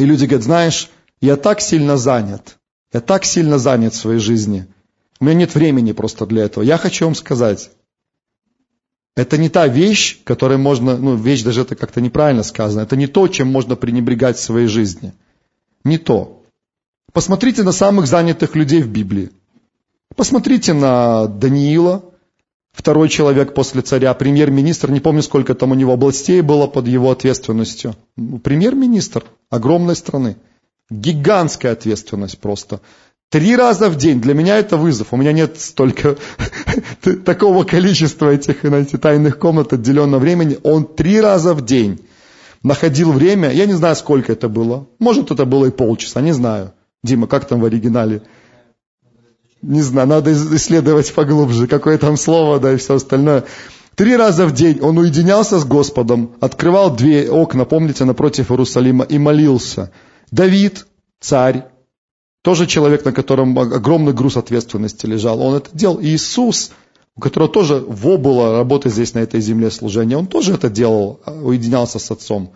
И 0.00 0.06
люди 0.06 0.24
говорят, 0.24 0.44
знаешь, 0.44 0.88
я 1.20 1.36
так 1.36 1.60
сильно 1.60 1.98
занят, 1.98 2.56
я 2.90 3.02
так 3.02 3.26
сильно 3.26 3.58
занят 3.58 3.92
в 3.92 3.98
своей 3.98 4.18
жизни, 4.18 4.66
у 5.20 5.26
меня 5.26 5.34
нет 5.34 5.54
времени 5.54 5.92
просто 5.92 6.24
для 6.24 6.44
этого. 6.44 6.64
Я 6.64 6.78
хочу 6.78 7.04
вам 7.04 7.14
сказать, 7.14 7.70
это 9.14 9.36
не 9.36 9.50
та 9.50 9.66
вещь, 9.66 10.20
которой 10.24 10.56
можно, 10.56 10.96
ну, 10.96 11.16
вещь 11.16 11.42
даже 11.42 11.60
это 11.60 11.76
как-то 11.76 12.00
неправильно 12.00 12.42
сказано, 12.42 12.80
это 12.80 12.96
не 12.96 13.08
то, 13.08 13.28
чем 13.28 13.48
можно 13.48 13.76
пренебрегать 13.76 14.38
в 14.38 14.42
своей 14.42 14.68
жизни. 14.68 15.12
Не 15.84 15.98
то. 15.98 16.42
Посмотрите 17.12 17.62
на 17.62 17.72
самых 17.72 18.06
занятых 18.06 18.56
людей 18.56 18.82
в 18.82 18.88
Библии. 18.88 19.30
Посмотрите 20.16 20.72
на 20.72 21.26
Даниила, 21.26 22.06
Второй 22.72 23.08
человек 23.08 23.52
после 23.52 23.82
царя, 23.82 24.14
премьер-министр, 24.14 24.90
не 24.90 25.00
помню, 25.00 25.22
сколько 25.22 25.54
там 25.54 25.72
у 25.72 25.74
него 25.74 25.92
областей 25.92 26.40
было 26.40 26.66
под 26.66 26.86
его 26.86 27.10
ответственностью. 27.10 27.94
Премьер-министр 28.16 29.24
огромной 29.50 29.96
страны. 29.96 30.36
Гигантская 30.88 31.72
ответственность 31.72 32.38
просто. 32.38 32.80
Три 33.28 33.54
раза 33.54 33.90
в 33.90 33.96
день. 33.96 34.20
Для 34.20 34.34
меня 34.34 34.58
это 34.58 34.76
вызов. 34.76 35.12
У 35.12 35.16
меня 35.16 35.32
нет 35.32 35.60
столько 35.60 36.16
такого 37.24 37.64
количества 37.64 38.30
этих 38.30 38.62
знаете, 38.62 38.98
тайных 38.98 39.38
комнат 39.38 39.72
отделенного 39.72 40.20
времени. 40.20 40.58
Он 40.62 40.84
три 40.84 41.20
раза 41.20 41.54
в 41.54 41.64
день 41.64 42.00
находил 42.62 43.12
время. 43.12 43.50
Я 43.50 43.66
не 43.66 43.74
знаю, 43.74 43.96
сколько 43.96 44.32
это 44.32 44.48
было. 44.48 44.86
Может, 44.98 45.30
это 45.30 45.44
было 45.44 45.66
и 45.66 45.70
полчаса, 45.70 46.20
не 46.20 46.32
знаю. 46.32 46.72
Дима, 47.02 47.26
как 47.26 47.46
там 47.46 47.60
в 47.60 47.64
оригинале? 47.64 48.22
Не 49.62 49.82
знаю, 49.82 50.08
надо 50.08 50.32
исследовать 50.32 51.12
поглубже, 51.12 51.66
какое 51.66 51.98
там 51.98 52.16
слово, 52.16 52.58
да, 52.58 52.72
и 52.72 52.76
все 52.76 52.94
остальное. 52.94 53.44
Три 53.94 54.16
раза 54.16 54.46
в 54.46 54.54
день 54.54 54.80
он 54.80 54.96
уединялся 54.96 55.58
с 55.58 55.64
Господом, 55.64 56.32
открывал 56.40 56.94
две 56.96 57.30
окна, 57.30 57.66
помните, 57.66 58.04
напротив 58.04 58.50
Иерусалима, 58.50 59.04
и 59.04 59.18
молился. 59.18 59.90
Давид, 60.30 60.86
царь, 61.20 61.66
тоже 62.42 62.66
человек, 62.66 63.04
на 63.04 63.12
котором 63.12 63.58
огромный 63.58 64.14
груз 64.14 64.38
ответственности 64.38 65.04
лежал, 65.04 65.42
он 65.42 65.56
это 65.56 65.68
делал. 65.74 66.00
Иисус, 66.00 66.72
у 67.16 67.20
которого 67.20 67.50
тоже 67.50 67.84
во 67.86 68.16
было 68.16 68.56
работы 68.56 68.88
здесь, 68.88 69.12
на 69.12 69.18
этой 69.18 69.40
земле 69.40 69.70
служения, 69.70 70.16
он 70.16 70.26
тоже 70.26 70.54
это 70.54 70.70
делал, 70.70 71.20
а, 71.26 71.32
уединялся 71.32 71.98
с 71.98 72.10
отцом. 72.10 72.52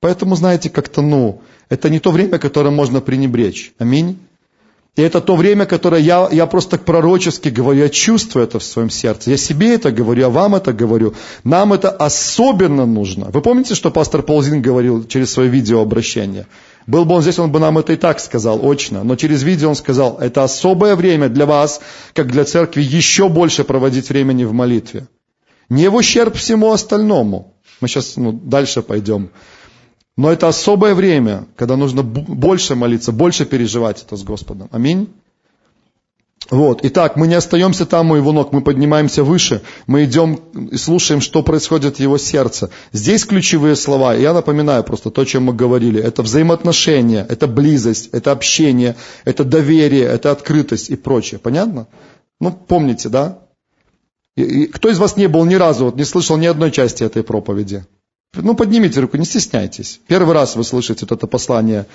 Поэтому, 0.00 0.34
знаете, 0.34 0.70
как-то, 0.70 1.02
ну, 1.02 1.42
это 1.68 1.90
не 1.90 2.00
то 2.00 2.10
время, 2.10 2.38
которое 2.38 2.70
можно 2.70 3.00
пренебречь. 3.00 3.72
Аминь. 3.78 4.18
И 4.98 5.02
это 5.02 5.20
то 5.20 5.36
время, 5.36 5.64
которое 5.64 6.02
я, 6.02 6.28
я 6.32 6.46
просто 6.46 6.76
пророчески 6.76 7.50
говорю, 7.50 7.82
я 7.82 7.88
чувствую 7.88 8.44
это 8.44 8.58
в 8.58 8.64
своем 8.64 8.90
сердце. 8.90 9.30
Я 9.30 9.36
себе 9.36 9.74
это 9.74 9.92
говорю, 9.92 10.22
я 10.22 10.28
вам 10.28 10.56
это 10.56 10.72
говорю. 10.72 11.14
Нам 11.44 11.72
это 11.72 11.90
особенно 11.90 12.84
нужно. 12.84 13.30
Вы 13.32 13.40
помните, 13.40 13.76
что 13.76 13.92
пастор 13.92 14.22
Ползин 14.22 14.60
говорил 14.60 15.06
через 15.06 15.30
свое 15.30 15.48
видеообращение? 15.50 16.48
Был 16.88 17.04
бы 17.04 17.14
он 17.14 17.22
здесь, 17.22 17.38
он 17.38 17.52
бы 17.52 17.60
нам 17.60 17.78
это 17.78 17.92
и 17.92 17.96
так 17.96 18.18
сказал, 18.18 18.58
очно. 18.68 19.04
Но 19.04 19.14
через 19.14 19.44
видео 19.44 19.68
он 19.68 19.76
сказал, 19.76 20.18
это 20.18 20.42
особое 20.42 20.96
время 20.96 21.28
для 21.28 21.46
вас, 21.46 21.80
как 22.12 22.32
для 22.32 22.44
церкви, 22.44 22.82
еще 22.82 23.28
больше 23.28 23.62
проводить 23.62 24.08
времени 24.08 24.42
в 24.42 24.52
молитве. 24.52 25.06
Не 25.68 25.90
в 25.90 25.94
ущерб 25.94 26.34
всему 26.34 26.72
остальному. 26.72 27.54
Мы 27.80 27.86
сейчас 27.86 28.16
ну, 28.16 28.32
дальше 28.32 28.82
пойдем. 28.82 29.30
Но 30.18 30.32
это 30.32 30.48
особое 30.48 30.96
время, 30.96 31.46
когда 31.54 31.76
нужно 31.76 32.02
больше 32.02 32.74
молиться, 32.74 33.12
больше 33.12 33.46
переживать 33.46 34.02
это 34.02 34.16
с 34.16 34.24
Господом. 34.24 34.68
Аминь. 34.72 35.08
Вот. 36.50 36.80
Итак, 36.82 37.14
мы 37.14 37.28
не 37.28 37.36
остаемся 37.36 37.86
там 37.86 38.10
у 38.10 38.16
его 38.16 38.32
ног, 38.32 38.52
мы 38.52 38.60
поднимаемся 38.60 39.22
выше, 39.22 39.62
мы 39.86 40.06
идем 40.06 40.40
и 40.72 40.76
слушаем, 40.76 41.20
что 41.20 41.44
происходит 41.44 41.98
в 41.98 42.00
его 42.00 42.18
сердце. 42.18 42.70
Здесь 42.92 43.24
ключевые 43.24 43.76
слова, 43.76 44.12
я 44.12 44.32
напоминаю 44.32 44.82
просто 44.82 45.10
то, 45.10 45.20
о 45.20 45.24
чем 45.24 45.44
мы 45.44 45.52
говорили. 45.52 46.02
Это 46.02 46.24
взаимоотношения, 46.24 47.24
это 47.28 47.46
близость, 47.46 48.08
это 48.10 48.32
общение, 48.32 48.96
это 49.24 49.44
доверие, 49.44 50.02
это 50.02 50.32
открытость 50.32 50.90
и 50.90 50.96
прочее. 50.96 51.38
Понятно? 51.38 51.86
Ну, 52.40 52.50
помните, 52.50 53.08
да? 53.08 53.38
И, 54.34 54.42
и, 54.42 54.66
кто 54.66 54.88
из 54.88 54.98
вас 54.98 55.16
не 55.16 55.28
был 55.28 55.44
ни 55.44 55.54
разу, 55.54 55.84
вот, 55.84 55.94
не 55.94 56.04
слышал 56.04 56.36
ни 56.38 56.46
одной 56.46 56.72
части 56.72 57.04
этой 57.04 57.22
проповеди? 57.22 57.84
Ну, 58.34 58.54
поднимите 58.54 59.00
руку, 59.00 59.16
не 59.16 59.24
стесняйтесь. 59.24 60.00
Первый 60.06 60.34
раз 60.34 60.54
вы 60.54 60.64
слышите 60.64 61.06
это 61.06 61.26
послание 61.26 61.86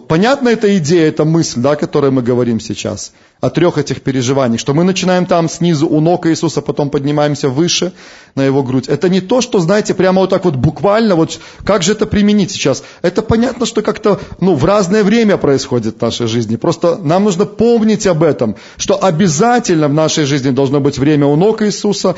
понятна 0.00 0.48
эта 0.48 0.76
идея, 0.78 1.08
эта 1.08 1.24
мысль, 1.24 1.60
да, 1.60 1.72
о 1.72 1.76
которой 1.76 2.10
мы 2.10 2.22
говорим 2.22 2.60
сейчас, 2.60 3.12
о 3.40 3.50
трех 3.50 3.76
этих 3.76 4.02
переживаниях, 4.02 4.60
что 4.60 4.72
мы 4.72 4.84
начинаем 4.84 5.26
там 5.26 5.48
снизу 5.48 5.88
у 5.88 6.00
ног 6.00 6.26
Иисуса, 6.26 6.62
потом 6.62 6.90
поднимаемся 6.90 7.48
выше 7.48 7.92
на 8.34 8.44
его 8.44 8.62
грудь. 8.62 8.88
Это 8.88 9.08
не 9.08 9.20
то, 9.20 9.40
что, 9.40 9.58
знаете, 9.58 9.94
прямо 9.94 10.20
вот 10.20 10.30
так 10.30 10.44
вот 10.44 10.56
буквально, 10.56 11.16
вот 11.16 11.38
как 11.64 11.82
же 11.82 11.92
это 11.92 12.06
применить 12.06 12.52
сейчас? 12.52 12.82
Это 13.02 13.20
понятно, 13.20 13.66
что 13.66 13.82
как-то, 13.82 14.20
ну, 14.40 14.54
в 14.54 14.64
разное 14.64 15.04
время 15.04 15.36
происходит 15.36 15.98
в 15.98 16.02
нашей 16.02 16.26
жизни. 16.26 16.56
Просто 16.56 16.96
нам 16.96 17.24
нужно 17.24 17.44
помнить 17.44 18.06
об 18.06 18.22
этом, 18.22 18.56
что 18.78 19.02
обязательно 19.04 19.88
в 19.88 19.94
нашей 19.94 20.24
жизни 20.24 20.50
должно 20.50 20.80
быть 20.80 20.98
время 20.98 21.26
у 21.26 21.36
ног 21.36 21.62
Иисуса, 21.62 22.16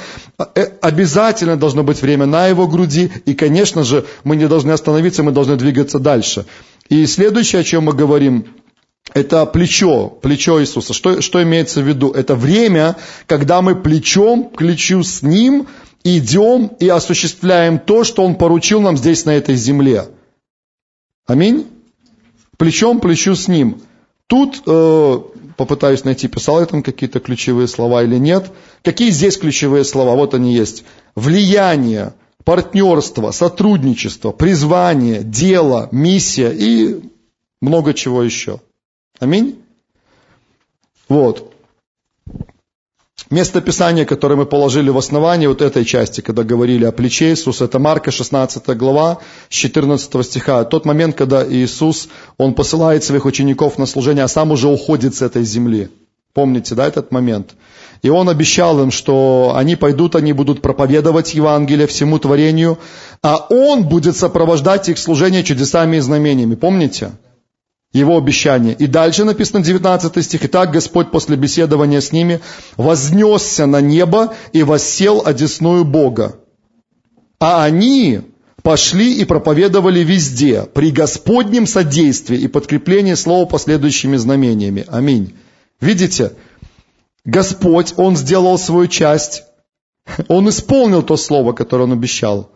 э, 0.54 0.66
обязательно 0.80 1.56
должно 1.56 1.82
быть 1.82 2.02
время 2.02 2.26
на 2.26 2.46
его 2.46 2.68
груди, 2.68 3.10
и, 3.24 3.34
конечно 3.34 3.82
же, 3.82 4.04
мы 4.22 4.36
не 4.36 4.46
должны 4.46 4.70
остановиться, 4.70 5.22
мы 5.22 5.32
должны 5.32 5.56
двигаться 5.56 5.98
дальше. 5.98 6.44
И 6.88 7.06
следующее, 7.06 7.60
о 7.60 7.64
чем 7.64 7.84
мы 7.84 7.92
говорим, 7.92 8.46
это 9.12 9.46
плечо, 9.46 10.08
плечо 10.08 10.60
Иисуса. 10.60 10.92
Что, 10.92 11.20
что 11.20 11.42
имеется 11.42 11.82
в 11.82 11.88
виду? 11.88 12.10
Это 12.10 12.34
время, 12.34 12.96
когда 13.26 13.62
мы 13.62 13.74
плечом 13.74 14.48
к 14.48 14.58
плечу 14.58 15.02
с 15.02 15.22
Ним 15.22 15.66
идем 16.04 16.70
и 16.78 16.88
осуществляем 16.88 17.78
то, 17.78 18.04
что 18.04 18.24
Он 18.24 18.34
поручил 18.34 18.80
нам 18.80 18.96
здесь, 18.96 19.24
на 19.24 19.30
этой 19.30 19.56
земле. 19.56 20.08
Аминь? 21.26 21.66
Плечом 22.58 22.98
к 22.98 23.02
плечу 23.02 23.34
с 23.34 23.48
Ним. 23.48 23.80
Тут 24.26 24.62
э, 24.66 25.18
попытаюсь 25.56 26.04
найти, 26.04 26.28
писал 26.28 26.60
я 26.60 26.66
там 26.66 26.82
какие-то 26.82 27.20
ключевые 27.20 27.68
слова 27.68 28.02
или 28.02 28.16
нет. 28.16 28.50
Какие 28.82 29.10
здесь 29.10 29.36
ключевые 29.36 29.84
слова? 29.84 30.14
Вот 30.14 30.34
они 30.34 30.54
есть. 30.54 30.84
Влияние, 31.14 32.14
партнерство, 32.44 33.30
сотрудничество, 33.30 34.32
призвание, 34.32 35.22
дело, 35.22 35.88
миссия 35.92 36.50
и 36.50 37.00
много 37.60 37.94
чего 37.94 38.22
еще. 38.22 38.60
Аминь? 39.18 39.58
Вот. 41.08 41.50
Место 43.30 43.60
Писания, 43.62 44.04
которое 44.04 44.36
мы 44.36 44.44
положили 44.44 44.90
в 44.90 44.98
основании 44.98 45.46
вот 45.46 45.62
этой 45.62 45.84
части, 45.84 46.20
когда 46.20 46.42
говорили 46.42 46.84
о 46.84 46.92
плече 46.92 47.30
Иисуса, 47.30 47.64
это 47.64 47.78
Марка 47.78 48.10
16 48.10 48.76
глава, 48.76 49.18
с 49.48 49.54
14 49.54 50.26
стиха. 50.26 50.64
Тот 50.64 50.84
момент, 50.84 51.16
когда 51.16 51.44
Иисус, 51.44 52.08
Он 52.36 52.54
посылает 52.54 53.02
своих 53.02 53.24
учеников 53.24 53.78
на 53.78 53.86
служение, 53.86 54.24
а 54.24 54.28
сам 54.28 54.50
уже 54.50 54.68
уходит 54.68 55.14
с 55.14 55.22
этой 55.22 55.42
земли. 55.44 55.88
Помните, 56.34 56.74
да, 56.74 56.86
этот 56.86 57.12
момент? 57.12 57.54
И 58.02 58.10
он 58.10 58.28
обещал 58.28 58.82
им, 58.82 58.90
что 58.90 59.54
они 59.56 59.76
пойдут, 59.76 60.16
они 60.16 60.32
будут 60.32 60.60
проповедовать 60.60 61.32
Евангелие 61.32 61.86
всему 61.86 62.18
творению, 62.18 62.78
а 63.22 63.46
он 63.48 63.84
будет 63.84 64.16
сопровождать 64.16 64.88
их 64.88 64.98
служение 64.98 65.44
чудесами 65.44 65.96
и 65.96 66.00
знамениями. 66.00 66.56
Помните? 66.56 67.12
Его 67.92 68.18
обещание. 68.18 68.74
И 68.74 68.88
дальше 68.88 69.22
написано 69.22 69.62
19 69.62 70.24
стих. 70.24 70.44
«Итак 70.44 70.72
Господь 70.72 71.12
после 71.12 71.36
беседования 71.36 72.00
с 72.00 72.10
ними 72.10 72.40
вознесся 72.76 73.66
на 73.66 73.80
небо 73.80 74.34
и 74.52 74.64
воссел 74.64 75.22
одесную 75.24 75.84
Бога. 75.84 76.34
А 77.38 77.62
они 77.62 78.22
пошли 78.64 79.16
и 79.18 79.24
проповедовали 79.24 80.00
везде, 80.00 80.62
при 80.62 80.90
Господнем 80.90 81.68
содействии 81.68 82.38
и 82.38 82.48
подкреплении 82.48 83.14
слова 83.14 83.46
последующими 83.46 84.16
знамениями. 84.16 84.84
Аминь. 84.88 85.34
Видите, 85.80 86.32
Господь, 87.24 87.94
Он 87.96 88.16
сделал 88.16 88.58
свою 88.58 88.86
часть. 88.88 89.44
Он 90.28 90.48
исполнил 90.48 91.02
то 91.02 91.16
слово, 91.16 91.52
которое 91.52 91.84
Он 91.84 91.92
обещал. 91.92 92.50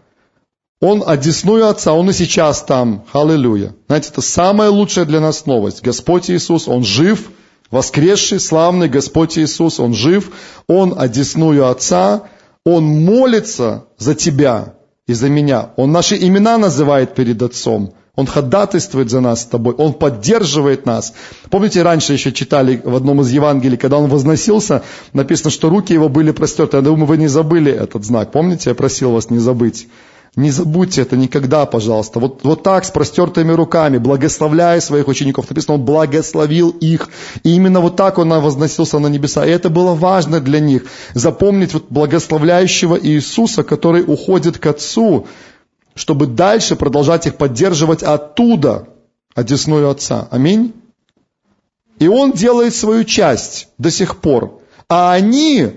Он 0.81 1.03
одесную 1.05 1.69
Отца, 1.69 1.93
Он 1.93 2.11
и 2.11 2.13
сейчас 2.13 2.63
там. 2.63 3.05
Аллилуйя. 3.13 3.75
Знаете, 3.89 4.11
это 4.13 4.21
самая 4.21 4.71
лучшая 4.71 5.07
для 5.07 5.21
нас 5.21 5.47
новость. 5.47 5.83
Господь 5.83 6.31
Иисус, 6.31 6.69
Он 6.69 6.85
жив, 6.85 7.31
воскресший, 7.71 8.39
славный 8.39 8.89
Господь 8.89 9.39
Иисус, 9.39 9.81
Он 9.81 9.95
жив, 9.95 10.31
Он 10.69 10.95
одесную 10.97 11.69
Отца, 11.69 12.29
Он 12.65 12.85
молится 12.85 13.87
за 13.99 14.15
тебя 14.15 14.75
и 15.07 15.15
за 15.15 15.29
меня. 15.29 15.71
Он 15.77 15.91
наши 15.91 16.17
имена 16.17 16.59
называет 16.59 17.15
перед 17.15 17.43
Отцом. 17.43 17.95
Он 18.19 18.27
ходатайствует 18.27 19.11
за 19.11 19.21
нас 19.21 19.43
с 19.43 19.47
тобой, 19.47 19.75
Он 19.79 19.93
поддерживает 19.93 20.87
нас. 20.87 21.13
Помните, 21.51 21.83
раньше 21.83 22.15
еще 22.15 22.33
читали 22.33 22.83
в 22.85 22.97
одном 22.97 23.21
из 23.21 23.31
Евангелий, 23.31 23.77
когда 23.77 23.97
Он 23.97 24.11
возносился, 24.11 24.83
написано, 25.13 25.51
что 25.51 25.69
руки 25.71 25.93
Его 25.93 26.09
были 26.09 26.33
простерты. 26.33 26.79
Я 26.79 26.83
думаю, 26.83 27.07
вы 27.07 27.17
не 27.17 27.29
забыли 27.29 27.71
этот 27.71 28.05
знак. 28.05 28.33
Помните, 28.33 28.71
я 28.71 28.75
просил 28.75 29.13
вас 29.13 29.31
не 29.31 29.39
забыть. 29.39 29.87
Не 30.35 30.51
забудьте 30.51 31.03
это 31.03 31.17
никогда, 31.17 31.65
пожалуйста. 31.65 32.19
Вот, 32.19 32.41
вот 32.43 32.65
так, 32.65 32.85
с 32.85 32.91
простертыми 32.91 33.53
руками, 33.53 33.99
благословляя 33.99 34.81
своих 34.81 35.07
учеников. 35.07 35.49
Написано, 35.49 35.75
Он 35.75 35.85
благословил 35.85 36.71
их. 36.71 37.11
И 37.45 37.55
именно 37.55 37.81
вот 37.81 37.95
так 37.95 38.19
Он 38.19 38.29
возносился 38.41 38.99
на 38.99 39.07
небеса. 39.07 39.47
И 39.47 39.51
это 39.51 39.71
было 39.71 39.95
важно 39.95 40.41
для 40.41 40.59
них. 40.59 40.87
Запомнить 41.15 41.73
вот 41.73 41.87
благословляющего 41.89 42.99
Иисуса, 43.01 43.63
который 43.63 44.03
уходит 44.03 44.59
к 44.59 44.67
Отцу 44.67 45.29
чтобы 45.99 46.29
дальше 46.29 46.77
продолжать 46.77 47.27
их 47.27 47.37
поддерживать 47.37 48.05
оттуда, 48.05 48.89
одесную 49.35 49.91
Отца. 49.91 50.29
Аминь. 50.31 50.73
И 51.99 52.07
Он 52.07 52.33
делает 52.33 52.75
свою 52.75 53.03
часть 53.03 53.69
до 53.79 53.91
сих 53.91 54.19
пор. 54.21 54.61
А 54.89 55.13
они 55.13 55.73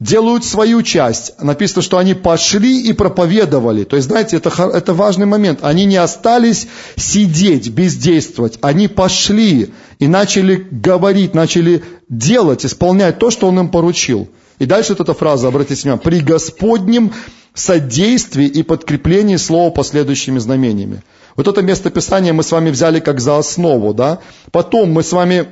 делают 0.00 0.46
свою 0.46 0.82
часть. 0.82 1.34
Написано, 1.38 1.82
что 1.82 1.98
они 1.98 2.14
пошли 2.14 2.80
и 2.80 2.94
проповедовали. 2.94 3.84
То 3.84 3.96
есть, 3.96 4.08
знаете, 4.08 4.38
это, 4.38 4.50
это 4.72 4.94
важный 4.94 5.26
момент. 5.26 5.58
Они 5.62 5.84
не 5.84 5.96
остались 5.96 6.66
сидеть, 6.96 7.68
бездействовать. 7.68 8.58
Они 8.62 8.88
пошли 8.88 9.74
и 9.98 10.08
начали 10.08 10.66
говорить, 10.70 11.34
начали 11.34 11.84
делать, 12.08 12.64
исполнять 12.64 13.18
то, 13.18 13.30
что 13.30 13.48
Он 13.48 13.58
им 13.58 13.68
поручил. 13.68 14.28
И 14.58 14.66
дальше 14.66 14.92
вот 14.92 15.00
эта 15.00 15.14
фраза, 15.14 15.48
обратите 15.48 15.82
внимание, 15.82 16.02
при 16.02 16.20
Господнем 16.20 17.12
содействии 17.54 18.46
и 18.46 18.62
подкреплении 18.62 19.36
слова 19.36 19.70
последующими 19.70 20.38
знамениями. 20.38 21.02
Вот 21.36 21.48
это 21.48 21.62
место 21.62 21.90
Писания 21.90 22.32
мы 22.32 22.42
с 22.42 22.52
вами 22.52 22.70
взяли 22.70 23.00
как 23.00 23.20
за 23.20 23.38
основу, 23.38 23.94
да? 23.94 24.18
Потом 24.50 24.92
мы 24.92 25.02
с 25.02 25.12
вами 25.12 25.48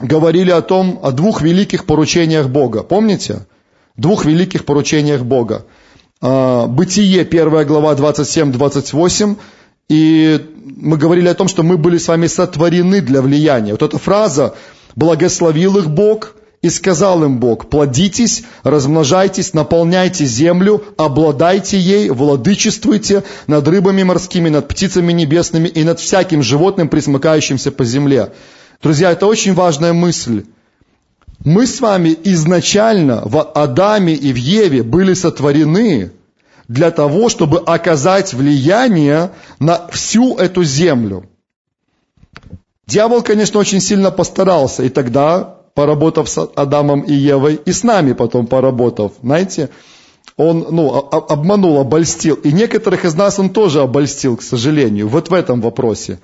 говорили 0.00 0.50
о 0.50 0.62
том, 0.62 1.00
о 1.02 1.10
двух 1.10 1.42
великих 1.42 1.86
поручениях 1.86 2.48
Бога. 2.48 2.82
Помните? 2.82 3.46
Двух 3.96 4.24
великих 4.24 4.64
поручениях 4.64 5.22
Бога. 5.22 5.66
А, 6.20 6.66
Бытие, 6.66 7.22
1 7.22 7.66
глава 7.66 7.94
27-28, 7.94 9.36
и 9.88 10.40
мы 10.76 10.96
говорили 10.96 11.28
о 11.28 11.34
том, 11.34 11.48
что 11.48 11.62
мы 11.62 11.76
были 11.76 11.98
с 11.98 12.08
вами 12.08 12.26
сотворены 12.26 13.00
для 13.00 13.22
влияния. 13.22 13.72
Вот 13.72 13.82
эта 13.82 13.98
фраза 13.98 14.54
«благословил 14.94 15.78
их 15.78 15.88
Бог», 15.90 16.34
и 16.60 16.70
сказал 16.70 17.22
им 17.22 17.38
Бог, 17.38 17.68
плодитесь, 17.68 18.42
размножайтесь, 18.64 19.54
наполняйте 19.54 20.24
землю, 20.24 20.82
обладайте 20.96 21.78
ей, 21.78 22.10
владычествуйте 22.10 23.22
над 23.46 23.68
рыбами 23.68 24.02
морскими, 24.02 24.48
над 24.48 24.66
птицами 24.66 25.12
небесными 25.12 25.68
и 25.68 25.84
над 25.84 26.00
всяким 26.00 26.42
животным, 26.42 26.88
присмыкающимся 26.88 27.70
по 27.70 27.84
земле. 27.84 28.32
Друзья, 28.82 29.12
это 29.12 29.26
очень 29.26 29.54
важная 29.54 29.92
мысль. 29.92 30.44
Мы 31.44 31.68
с 31.68 31.80
вами 31.80 32.16
изначально 32.24 33.22
в 33.24 33.40
Адаме 33.40 34.14
и 34.14 34.32
в 34.32 34.36
Еве 34.36 34.82
были 34.82 35.14
сотворены 35.14 36.10
для 36.66 36.90
того, 36.90 37.28
чтобы 37.28 37.60
оказать 37.60 38.34
влияние 38.34 39.30
на 39.60 39.86
всю 39.92 40.36
эту 40.36 40.64
землю. 40.64 41.24
Дьявол, 42.88 43.22
конечно, 43.22 43.60
очень 43.60 43.80
сильно 43.80 44.10
постарался, 44.10 44.82
и 44.82 44.88
тогда 44.88 45.57
поработав 45.78 46.28
с 46.28 46.38
Адамом 46.56 47.02
и 47.02 47.14
Евой, 47.14 47.60
и 47.64 47.70
с 47.70 47.84
нами 47.84 48.12
потом 48.12 48.48
поработав, 48.48 49.12
знаете, 49.22 49.70
он 50.36 50.66
ну, 50.72 50.92
обманул, 50.92 51.78
обольстил. 51.78 52.34
И 52.34 52.50
некоторых 52.50 53.04
из 53.04 53.14
нас 53.14 53.38
он 53.38 53.50
тоже 53.50 53.80
обольстил, 53.80 54.36
к 54.36 54.42
сожалению, 54.42 55.06
вот 55.06 55.30
в 55.30 55.32
этом 55.32 55.60
вопросе. 55.60 56.18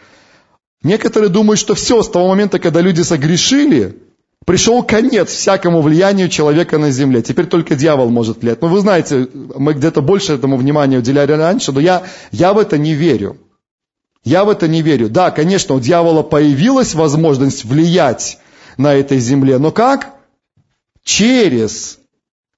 Некоторые 0.83 1.29
думают, 1.29 1.61
что 1.61 1.77
все, 1.77 2.03
с 2.03 2.09
того 2.09 2.27
момента, 2.31 2.59
когда 2.59 2.81
люди 2.81 3.03
согрешили, 3.03 3.97
пришел 4.45 4.83
конец 4.83 5.29
всякому 5.29 5.83
влиянию 5.83 6.29
человека 6.29 6.79
на 6.79 6.91
земле. 6.91 7.23
Теперь 7.23 7.47
только 7.47 7.77
дьявол 7.77 8.11
может 8.11 8.43
влиять. 8.43 8.61
Ну, 8.61 8.67
вы 8.67 8.81
знаете, 8.81 9.29
мы 9.33 9.75
где-то 9.75 10.03
больше 10.03 10.33
этому 10.33 10.57
внимания 10.57 10.99
уделяли 10.99 11.31
раньше, 11.31 11.71
но 11.71 11.79
я, 11.79 12.03
я 12.33 12.55
в 12.55 12.59
это 12.59 12.77
не 12.77 12.95
верю. 12.95 13.37
Я 14.25 14.45
в 14.45 14.49
это 14.49 14.67
не 14.67 14.83
верю. 14.83 15.09
Да, 15.09 15.31
конечно, 15.31 15.77
у 15.77 15.81
дьявола 15.81 16.25
появилась 16.25 16.95
возможность 16.95 17.65
влиять 17.65 18.39
на 18.77 18.95
этой 18.95 19.19
земле, 19.19 19.59
но 19.59 19.71
как? 19.71 20.15
Через 21.03 21.99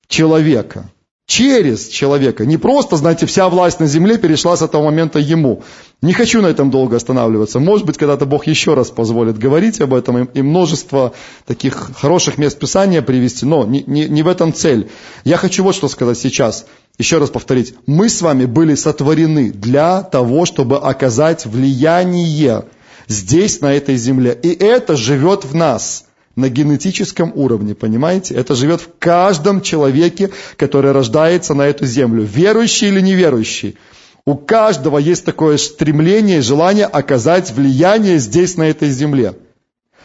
человека. 0.08 0.90
Через 1.26 1.88
человека. 1.88 2.46
Не 2.46 2.56
просто, 2.56 2.96
знаете, 2.96 3.26
вся 3.26 3.48
власть 3.48 3.80
на 3.80 3.86
земле 3.86 4.16
перешла 4.16 4.56
с 4.56 4.62
этого 4.62 4.84
момента 4.84 5.18
ему. 5.18 5.64
Не 6.00 6.12
хочу 6.12 6.40
на 6.40 6.46
этом 6.46 6.70
долго 6.70 6.96
останавливаться. 6.96 7.58
Может 7.58 7.84
быть, 7.84 7.98
когда-то 7.98 8.26
Бог 8.26 8.46
еще 8.46 8.74
раз 8.74 8.90
позволит 8.90 9.36
говорить 9.36 9.80
об 9.80 9.92
этом 9.92 10.26
и 10.26 10.42
множество 10.42 11.14
таких 11.44 11.90
хороших 11.96 12.38
мест 12.38 12.56
Писания 12.60 13.02
привести, 13.02 13.44
но 13.44 13.64
не, 13.64 13.82
не, 13.88 14.06
не 14.06 14.22
в 14.22 14.28
этом 14.28 14.54
цель. 14.54 14.88
Я 15.24 15.36
хочу 15.36 15.64
вот 15.64 15.74
что 15.74 15.88
сказать 15.88 16.16
сейчас. 16.16 16.66
Еще 16.96 17.18
раз 17.18 17.28
повторить. 17.28 17.74
Мы 17.86 18.08
с 18.08 18.22
вами 18.22 18.44
были 18.44 18.76
сотворены 18.76 19.50
для 19.50 20.02
того, 20.02 20.46
чтобы 20.46 20.78
оказать 20.78 21.44
влияние 21.44 22.66
здесь, 23.08 23.60
на 23.60 23.74
этой 23.74 23.96
земле. 23.96 24.38
И 24.40 24.50
это 24.50 24.96
живет 24.96 25.44
в 25.44 25.54
нас 25.56 26.05
на 26.36 26.50
генетическом 26.50 27.32
уровне, 27.34 27.74
понимаете? 27.74 28.34
Это 28.34 28.54
живет 28.54 28.82
в 28.82 28.90
каждом 28.98 29.62
человеке, 29.62 30.30
который 30.56 30.92
рождается 30.92 31.54
на 31.54 31.62
эту 31.62 31.86
землю, 31.86 32.22
верующий 32.22 32.88
или 32.88 33.00
неверующий. 33.00 33.78
У 34.26 34.36
каждого 34.36 34.98
есть 34.98 35.24
такое 35.24 35.56
стремление, 35.56 36.42
желание 36.42 36.84
оказать 36.86 37.52
влияние 37.52 38.18
здесь, 38.18 38.56
на 38.56 38.64
этой 38.64 38.90
земле. 38.90 39.34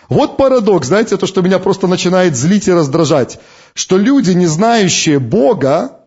Вот 0.07 0.37
парадокс, 0.37 0.87
знаете, 0.87 1.17
то, 1.17 1.25
что 1.25 1.41
меня 1.41 1.59
просто 1.59 1.87
начинает 1.87 2.35
злить 2.35 2.67
и 2.67 2.73
раздражать, 2.73 3.39
что 3.73 3.97
люди, 3.97 4.31
не 4.31 4.45
знающие 4.45 5.19
Бога, 5.19 5.97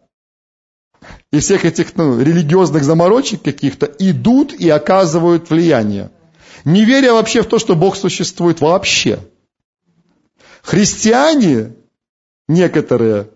и 1.33 1.41
всех 1.41 1.65
этих 1.65 1.97
ну, 1.97 2.21
религиозных 2.21 2.85
заморочек 2.85 3.43
каких-то, 3.43 3.87
идут 3.99 4.55
и 4.55 4.71
оказывают 4.71 5.51
влияние. 5.51 6.11
Не 6.65 6.85
веря 6.85 7.13
вообще 7.13 7.43
в 7.43 7.47
то, 7.47 7.59
что 7.59 7.75
Бог 7.75 7.97
существует 7.97 8.63
вообще– 8.63 9.19
Христиане, 10.65 11.75
некоторые, 12.49 13.29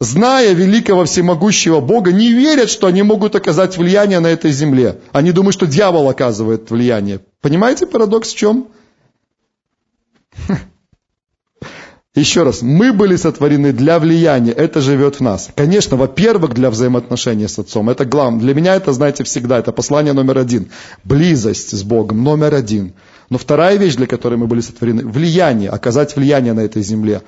зная 0.00 0.52
великого 0.54 1.04
всемогущего 1.04 1.80
Бога, 1.80 2.12
не 2.12 2.32
верят, 2.32 2.68
что 2.68 2.88
они 2.88 3.02
могут 3.02 3.36
оказать 3.36 3.78
влияние 3.78 4.18
на 4.18 4.26
этой 4.26 4.50
земле. 4.50 4.98
Они 5.12 5.30
думают, 5.30 5.54
что 5.54 5.66
дьявол 5.66 6.08
оказывает 6.08 6.68
влияние. 6.70 7.20
Понимаете 7.40 7.86
парадокс 7.86 8.32
в 8.32 8.36
чем? 8.36 8.68
Еще 12.16 12.42
раз, 12.42 12.60
мы 12.62 12.92
были 12.92 13.14
сотворены 13.14 13.72
для 13.72 14.00
влияния, 14.00 14.50
это 14.50 14.80
живет 14.80 15.16
в 15.16 15.20
нас. 15.20 15.50
Конечно, 15.54 15.96
во-первых, 15.96 16.54
для 16.54 16.70
взаимоотношения 16.70 17.46
с 17.46 17.56
Отцом, 17.60 17.88
это 17.88 18.04
главное. 18.04 18.40
Для 18.40 18.54
меня 18.54 18.74
это, 18.74 18.92
знаете, 18.92 19.22
всегда, 19.22 19.60
это 19.60 19.70
послание 19.70 20.12
номер 20.12 20.38
один. 20.38 20.72
Близость 21.04 21.70
с 21.70 21.84
Богом 21.84 22.24
номер 22.24 22.56
один. 22.56 22.94
Но 23.30 23.38
вторая 23.38 23.76
вещь, 23.76 23.96
для 23.96 24.06
которой 24.06 24.36
мы 24.36 24.46
были 24.46 24.60
сотворены, 24.60 25.04
влияние, 25.06 25.70
оказать 25.70 26.16
влияние 26.16 26.54
на 26.54 26.60
этой 26.60 26.82
земле. 26.82 27.22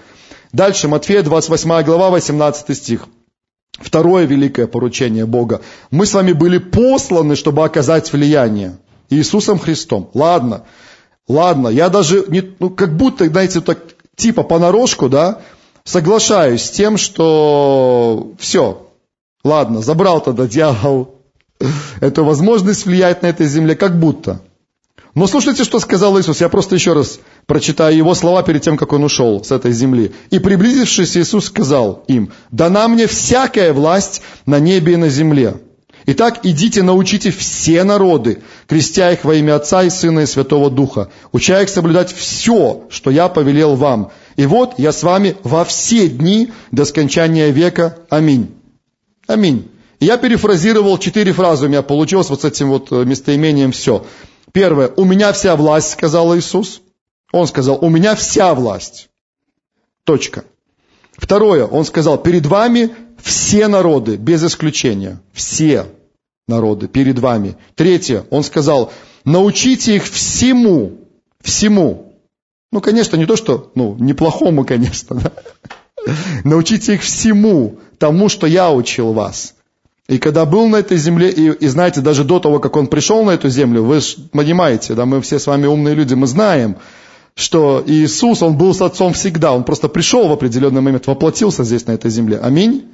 Дальше, 0.52 0.88
Матфея 0.88 1.22
28 1.22 1.82
глава, 1.84 2.10
18 2.10 2.76
стих. 2.76 3.06
Второе 3.78 4.24
великое 4.24 4.66
поручение 4.66 5.26
Бога. 5.26 5.60
Мы 5.90 6.06
с 6.06 6.14
вами 6.14 6.32
были 6.32 6.58
посланы, 6.58 7.36
чтобы 7.36 7.64
оказать 7.64 8.12
влияние. 8.12 8.78
Иисусом 9.10 9.58
Христом. 9.58 10.10
Ладно, 10.14 10.64
ладно, 11.28 11.68
я 11.68 11.88
даже, 11.88 12.24
не, 12.28 12.42
ну, 12.58 12.70
как 12.70 12.96
будто, 12.96 13.26
знаете, 13.26 13.60
так, 13.60 13.78
типа 14.16 14.42
понарошку, 14.42 15.08
да, 15.08 15.40
соглашаюсь 15.84 16.62
с 16.62 16.70
тем, 16.70 16.96
что 16.96 18.32
все, 18.38 18.86
ладно, 19.42 19.80
забрал 19.80 20.20
тогда 20.20 20.46
дьявол 20.46 21.16
эту 22.00 22.24
возможность 22.24 22.86
влиять 22.86 23.22
на 23.22 23.26
этой 23.26 23.46
земле, 23.46 23.74
как 23.74 23.98
будто. 23.98 24.40
Но 25.14 25.26
слушайте, 25.26 25.64
что 25.64 25.80
сказал 25.80 26.18
Иисус. 26.18 26.40
Я 26.40 26.48
просто 26.48 26.76
еще 26.76 26.92
раз 26.92 27.20
прочитаю 27.46 27.96
его 27.96 28.14
слова 28.14 28.42
перед 28.42 28.62
тем, 28.62 28.76
как 28.76 28.92
он 28.92 29.02
ушел 29.04 29.42
с 29.42 29.50
этой 29.50 29.72
земли. 29.72 30.12
«И 30.30 30.38
приблизившись, 30.38 31.16
Иисус 31.16 31.46
сказал 31.46 32.04
им, 32.06 32.32
«Дана 32.50 32.86
мне 32.86 33.06
всякая 33.06 33.72
власть 33.72 34.22
на 34.46 34.60
небе 34.60 34.92
и 34.92 34.96
на 34.96 35.08
земле. 35.08 35.56
Итак, 36.06 36.40
идите, 36.44 36.82
научите 36.82 37.30
все 37.30 37.84
народы, 37.84 38.38
крестя 38.66 39.12
их 39.12 39.24
во 39.24 39.34
имя 39.34 39.56
Отца 39.56 39.82
и 39.82 39.90
Сына 39.90 40.20
и 40.20 40.26
Святого 40.26 40.70
Духа, 40.70 41.10
уча 41.32 41.60
их 41.60 41.68
соблюдать 41.68 42.12
все, 42.12 42.84
что 42.88 43.10
я 43.10 43.28
повелел 43.28 43.74
вам. 43.74 44.12
И 44.36 44.46
вот 44.46 44.74
я 44.78 44.92
с 44.92 45.02
вами 45.02 45.36
во 45.42 45.64
все 45.64 46.08
дни 46.08 46.52
до 46.70 46.84
скончания 46.84 47.50
века. 47.50 47.98
Аминь». 48.08 48.54
Аминь. 49.26 49.68
Я 50.00 50.16
перефразировал 50.16 50.98
четыре 50.98 51.32
фразы, 51.32 51.66
у 51.66 51.68
меня 51.68 51.82
получилось 51.82 52.30
вот 52.30 52.40
с 52.40 52.44
этим 52.44 52.70
вот 52.70 52.90
э, 52.90 53.04
местоимением 53.04 53.70
все. 53.70 54.04
Первое, 54.52 54.88
у 54.96 55.04
меня 55.04 55.32
вся 55.32 55.56
власть, 55.56 55.90
сказал 55.90 56.36
Иисус. 56.36 56.82
Он 57.32 57.46
сказал, 57.46 57.78
у 57.80 57.88
меня 57.88 58.14
вся 58.14 58.54
власть. 58.54 59.08
Точка. 60.04 60.44
Второе, 61.12 61.66
он 61.66 61.84
сказал, 61.84 62.18
перед 62.18 62.46
вами 62.46 62.90
все 63.22 63.68
народы, 63.68 64.16
без 64.16 64.42
исключения. 64.44 65.20
Все 65.32 65.86
народы 66.48 66.88
перед 66.88 67.18
вами. 67.18 67.56
Третье, 67.74 68.24
он 68.30 68.42
сказал, 68.42 68.92
научите 69.24 69.96
их 69.96 70.04
всему, 70.04 70.98
всему. 71.40 72.14
Ну, 72.72 72.80
конечно, 72.80 73.16
не 73.16 73.26
то, 73.26 73.36
что, 73.36 73.70
ну, 73.74 73.96
неплохому, 73.98 74.64
конечно, 74.64 75.16
да? 75.16 75.32
Научите 76.44 76.94
их 76.94 77.02
всему 77.02 77.78
тому, 77.98 78.28
что 78.28 78.46
я 78.46 78.70
учил 78.70 79.12
вас. 79.12 79.54
И 80.10 80.18
когда 80.18 80.44
был 80.44 80.66
на 80.66 80.74
этой 80.74 80.96
земле, 80.96 81.30
и, 81.30 81.52
и 81.52 81.68
знаете, 81.68 82.00
даже 82.00 82.24
до 82.24 82.40
того, 82.40 82.58
как 82.58 82.76
он 82.76 82.88
пришел 82.88 83.24
на 83.24 83.30
эту 83.30 83.48
землю, 83.48 83.84
вы 83.84 84.00
понимаете, 84.32 84.94
да, 84.94 85.06
мы 85.06 85.20
все 85.20 85.38
с 85.38 85.46
вами 85.46 85.66
умные 85.66 85.94
люди, 85.94 86.14
мы 86.14 86.26
знаем, 86.26 86.78
что 87.36 87.80
Иисус, 87.86 88.42
Он 88.42 88.56
был 88.56 88.74
с 88.74 88.80
Отцом 88.82 89.12
всегда, 89.12 89.52
Он 89.52 89.62
просто 89.62 89.86
пришел 89.86 90.26
в 90.26 90.32
определенный 90.32 90.80
момент, 90.80 91.06
воплотился 91.06 91.62
здесь 91.62 91.86
на 91.86 91.92
этой 91.92 92.10
земле. 92.10 92.40
Аминь. 92.42 92.86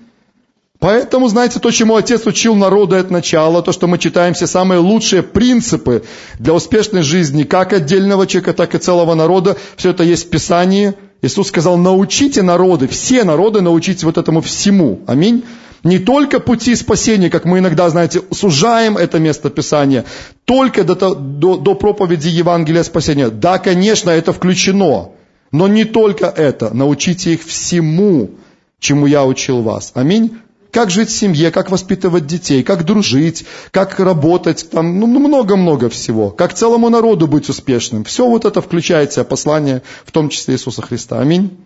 Поэтому, 0.78 1.28
знаете, 1.28 1.58
то, 1.58 1.70
чему 1.70 1.96
Отец 1.96 2.26
учил 2.26 2.54
народу 2.54 2.96
от 2.96 3.10
начала, 3.10 3.62
то, 3.62 3.72
что 3.72 3.86
мы 3.86 3.96
читаем 3.96 4.34
все 4.34 4.46
самые 4.46 4.80
лучшие 4.80 5.22
принципы 5.22 6.04
для 6.38 6.52
успешной 6.52 7.00
жизни, 7.00 7.44
как 7.44 7.72
отдельного 7.72 8.26
человека, 8.26 8.52
так 8.52 8.74
и 8.74 8.78
целого 8.78 9.14
народа, 9.14 9.56
все 9.78 9.92
это 9.92 10.04
есть 10.04 10.26
в 10.26 10.28
Писании. 10.28 10.92
Иисус 11.22 11.48
сказал, 11.48 11.78
научите 11.78 12.42
народы, 12.42 12.86
все 12.88 13.24
народы 13.24 13.62
научите 13.62 14.04
вот 14.04 14.18
этому 14.18 14.42
всему. 14.42 15.00
Аминь 15.06 15.44
не 15.84 15.98
только 15.98 16.40
пути 16.40 16.74
спасения, 16.74 17.30
как 17.30 17.44
мы 17.44 17.58
иногда, 17.58 17.88
знаете, 17.90 18.22
сужаем 18.30 18.96
это 18.96 19.18
место 19.18 19.50
Писания, 19.50 20.04
только 20.44 20.84
до, 20.84 21.14
до, 21.14 21.56
до 21.56 21.74
проповеди 21.74 22.28
Евангелия 22.28 22.82
спасения. 22.82 23.30
Да, 23.30 23.58
конечно, 23.58 24.10
это 24.10 24.32
включено, 24.32 25.10
но 25.52 25.68
не 25.68 25.84
только 25.84 26.26
это. 26.26 26.74
Научите 26.74 27.34
их 27.34 27.44
всему, 27.44 28.30
чему 28.78 29.06
я 29.06 29.24
учил 29.24 29.62
вас. 29.62 29.92
Аминь. 29.94 30.38
Как 30.70 30.90
жить 30.90 31.08
в 31.08 31.16
семье, 31.16 31.50
как 31.50 31.70
воспитывать 31.70 32.26
детей, 32.26 32.62
как 32.62 32.84
дружить, 32.84 33.46
как 33.70 33.98
работать, 33.98 34.68
там, 34.70 35.00
ну, 35.00 35.06
много-много 35.06 35.88
всего. 35.88 36.30
Как 36.30 36.52
целому 36.52 36.90
народу 36.90 37.26
быть 37.26 37.48
успешным. 37.48 38.04
Все 38.04 38.28
вот 38.28 38.44
это 38.44 38.60
включает 38.60 39.10
в 39.10 39.14
себя 39.14 39.24
послание, 39.24 39.82
в 40.04 40.12
том 40.12 40.28
числе 40.28 40.54
Иисуса 40.54 40.82
Христа. 40.82 41.18
Аминь. 41.18 41.56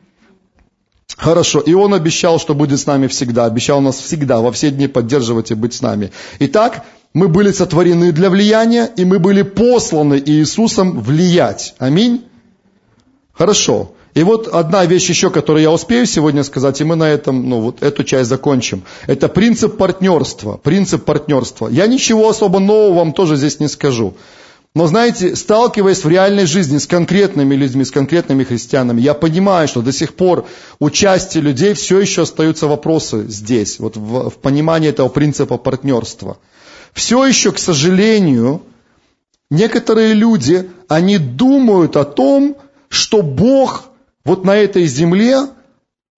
Хорошо, 1.20 1.60
и 1.60 1.74
Он 1.74 1.92
обещал, 1.92 2.40
что 2.40 2.54
будет 2.54 2.80
с 2.80 2.86
нами 2.86 3.06
всегда, 3.06 3.44
обещал 3.44 3.82
нас 3.82 3.98
всегда, 3.98 4.40
во 4.40 4.50
все 4.52 4.70
дни 4.70 4.88
поддерживать 4.88 5.50
и 5.50 5.54
быть 5.54 5.74
с 5.74 5.82
нами. 5.82 6.12
Итак, 6.38 6.84
мы 7.12 7.28
были 7.28 7.52
сотворены 7.52 8.10
для 8.10 8.30
влияния, 8.30 8.88
и 8.96 9.04
мы 9.04 9.18
были 9.18 9.42
посланы 9.42 10.22
Иисусом 10.24 10.98
влиять. 11.00 11.74
Аминь? 11.78 12.24
Хорошо. 13.34 13.92
И 14.14 14.22
вот 14.22 14.48
одна 14.48 14.86
вещь 14.86 15.10
еще, 15.10 15.28
которую 15.28 15.62
я 15.62 15.70
успею 15.70 16.06
сегодня 16.06 16.42
сказать, 16.42 16.80
и 16.80 16.84
мы 16.84 16.96
на 16.96 17.10
этом, 17.10 17.48
ну, 17.48 17.60
вот 17.60 17.82
эту 17.82 18.02
часть 18.02 18.30
закончим. 18.30 18.82
Это 19.06 19.28
принцип 19.28 19.76
партнерства. 19.76 20.56
Принцип 20.56 21.04
партнерства. 21.04 21.68
Я 21.68 21.86
ничего 21.86 22.30
особо 22.30 22.60
нового 22.60 22.96
вам 22.96 23.12
тоже 23.12 23.36
здесь 23.36 23.60
не 23.60 23.68
скажу. 23.68 24.14
Но 24.74 24.86
знаете, 24.86 25.34
сталкиваясь 25.34 26.04
в 26.04 26.08
реальной 26.08 26.46
жизни 26.46 26.78
с 26.78 26.86
конкретными 26.86 27.56
людьми, 27.56 27.84
с 27.84 27.90
конкретными 27.90 28.44
христианами, 28.44 29.00
я 29.00 29.14
понимаю, 29.14 29.66
что 29.66 29.82
до 29.82 29.92
сих 29.92 30.14
пор 30.14 30.46
у 30.78 30.90
части 30.90 31.38
людей 31.38 31.74
все 31.74 31.98
еще 31.98 32.22
остаются 32.22 32.68
вопросы 32.68 33.26
здесь, 33.28 33.80
вот 33.80 33.96
в, 33.96 34.30
в 34.30 34.38
понимании 34.38 34.90
этого 34.90 35.08
принципа 35.08 35.56
партнерства. 35.56 36.38
Все 36.92 37.24
еще, 37.26 37.50
к 37.50 37.58
сожалению, 37.58 38.62
некоторые 39.50 40.14
люди, 40.14 40.70
они 40.86 41.18
думают 41.18 41.96
о 41.96 42.04
том, 42.04 42.56
что 42.88 43.22
Бог 43.22 43.90
вот 44.24 44.44
на 44.44 44.56
этой 44.56 44.86
земле 44.86 45.48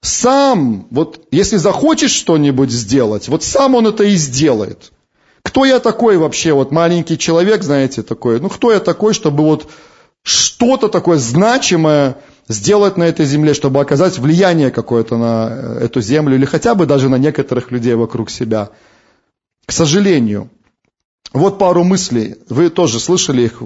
сам, 0.02 0.88
вот 0.90 1.26
если 1.30 1.56
захочет 1.56 2.10
что-нибудь 2.10 2.70
сделать, 2.70 3.28
вот 3.28 3.44
сам 3.44 3.76
Он 3.76 3.86
это 3.86 4.04
и 4.04 4.16
сделает. 4.16 4.91
Кто 5.42 5.64
я 5.64 5.80
такой 5.80 6.16
вообще, 6.16 6.52
вот 6.52 6.70
маленький 6.70 7.18
человек, 7.18 7.62
знаете, 7.62 8.02
такой, 8.02 8.40
ну 8.40 8.48
кто 8.48 8.72
я 8.72 8.80
такой, 8.80 9.12
чтобы 9.12 9.44
вот 9.44 9.68
что-то 10.22 10.88
такое 10.88 11.18
значимое 11.18 12.16
сделать 12.48 12.96
на 12.96 13.04
этой 13.04 13.26
земле, 13.26 13.54
чтобы 13.54 13.80
оказать 13.80 14.18
влияние 14.18 14.70
какое-то 14.70 15.16
на 15.16 15.48
э, 15.50 15.84
эту 15.84 16.00
землю 16.00 16.36
или 16.36 16.44
хотя 16.44 16.74
бы 16.74 16.86
даже 16.86 17.08
на 17.08 17.16
некоторых 17.16 17.70
людей 17.70 17.94
вокруг 17.94 18.30
себя. 18.30 18.70
К 19.66 19.72
сожалению, 19.72 20.50
Вот 21.32 21.58
пару 21.58 21.82
мыслей. 21.82 22.36
Вы 22.48 22.68
тоже 22.68 23.00
слышали 23.00 23.42
их, 23.42 23.62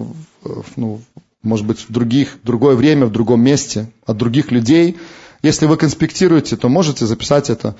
ну, 0.76 1.00
может 1.42 1.66
быть, 1.66 1.80
в 1.80 1.92
других, 1.92 2.38
другое 2.44 2.76
время, 2.76 3.06
в 3.06 3.12
другом 3.12 3.40
месте, 3.40 3.90
от 4.04 4.16
других 4.16 4.52
людей. 4.52 4.96
Если 5.42 5.66
вы 5.66 5.76
конспектируете, 5.76 6.56
то 6.56 6.68
можете 6.68 7.06
записать 7.06 7.50
это. 7.50 7.74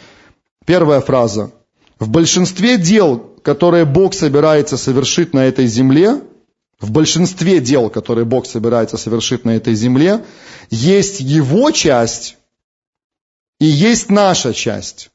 Первая 0.65 1.01
фраза. 1.01 1.53
В 1.99 2.09
большинстве 2.11 2.77
дел, 2.77 3.19
которые 3.43 3.85
Бог 3.85 4.15
собирается 4.15 4.77
совершить 4.77 5.33
на 5.33 5.47
этой 5.47 5.67
земле, 5.67 6.21
в 6.79 6.91
большинстве 6.91 7.61
дел, 7.61 7.89
которые 7.89 8.27
Бог 8.27 8.47
собирается 8.47 8.99
совершить 8.99 9.45
на 9.45 9.57
этой 9.57 9.75
земле, 9.75 10.25
есть 10.71 11.21
Его 11.21 11.71
часть 11.71 12.37
и 13.59 13.65
есть 13.65 14.11
наша 14.11 14.53
часть. 14.53 15.11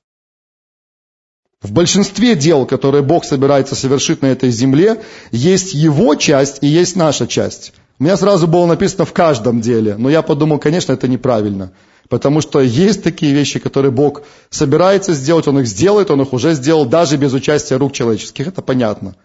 В 1.61 1.71
большинстве 1.71 2.35
дел, 2.35 2.65
которые 2.65 3.03
Бог 3.03 3.23
собирается 3.23 3.75
совершить 3.75 4.23
на 4.23 4.27
этой 4.27 4.49
земле, 4.49 5.03
есть 5.31 5.75
Его 5.75 6.15
часть 6.15 6.57
и 6.61 6.67
есть 6.67 6.95
наша 6.95 7.27
часть. 7.27 7.73
У 7.99 8.03
меня 8.03 8.17
сразу 8.17 8.47
было 8.47 8.65
написано 8.65 9.05
в 9.05 9.13
каждом 9.13 9.61
деле, 9.61 9.95
но 9.97 10.09
я 10.09 10.23
подумал, 10.23 10.57
конечно, 10.57 10.93
это 10.93 11.07
неправильно. 11.07 11.71
Потому 12.11 12.41
что 12.41 12.59
есть 12.59 13.03
такие 13.03 13.31
вещи, 13.33 13.57
которые 13.57 13.89
Бог 13.89 14.23
собирается 14.49 15.13
сделать, 15.13 15.47
Он 15.47 15.59
их 15.59 15.65
сделает, 15.65 16.11
Он 16.11 16.21
их 16.21 16.33
уже 16.33 16.55
сделал, 16.55 16.85
даже 16.85 17.15
без 17.15 17.31
участия 17.31 17.77
рук 17.77 17.93
человеческих, 17.93 18.47
это 18.49 18.61
понятно. 18.61 19.15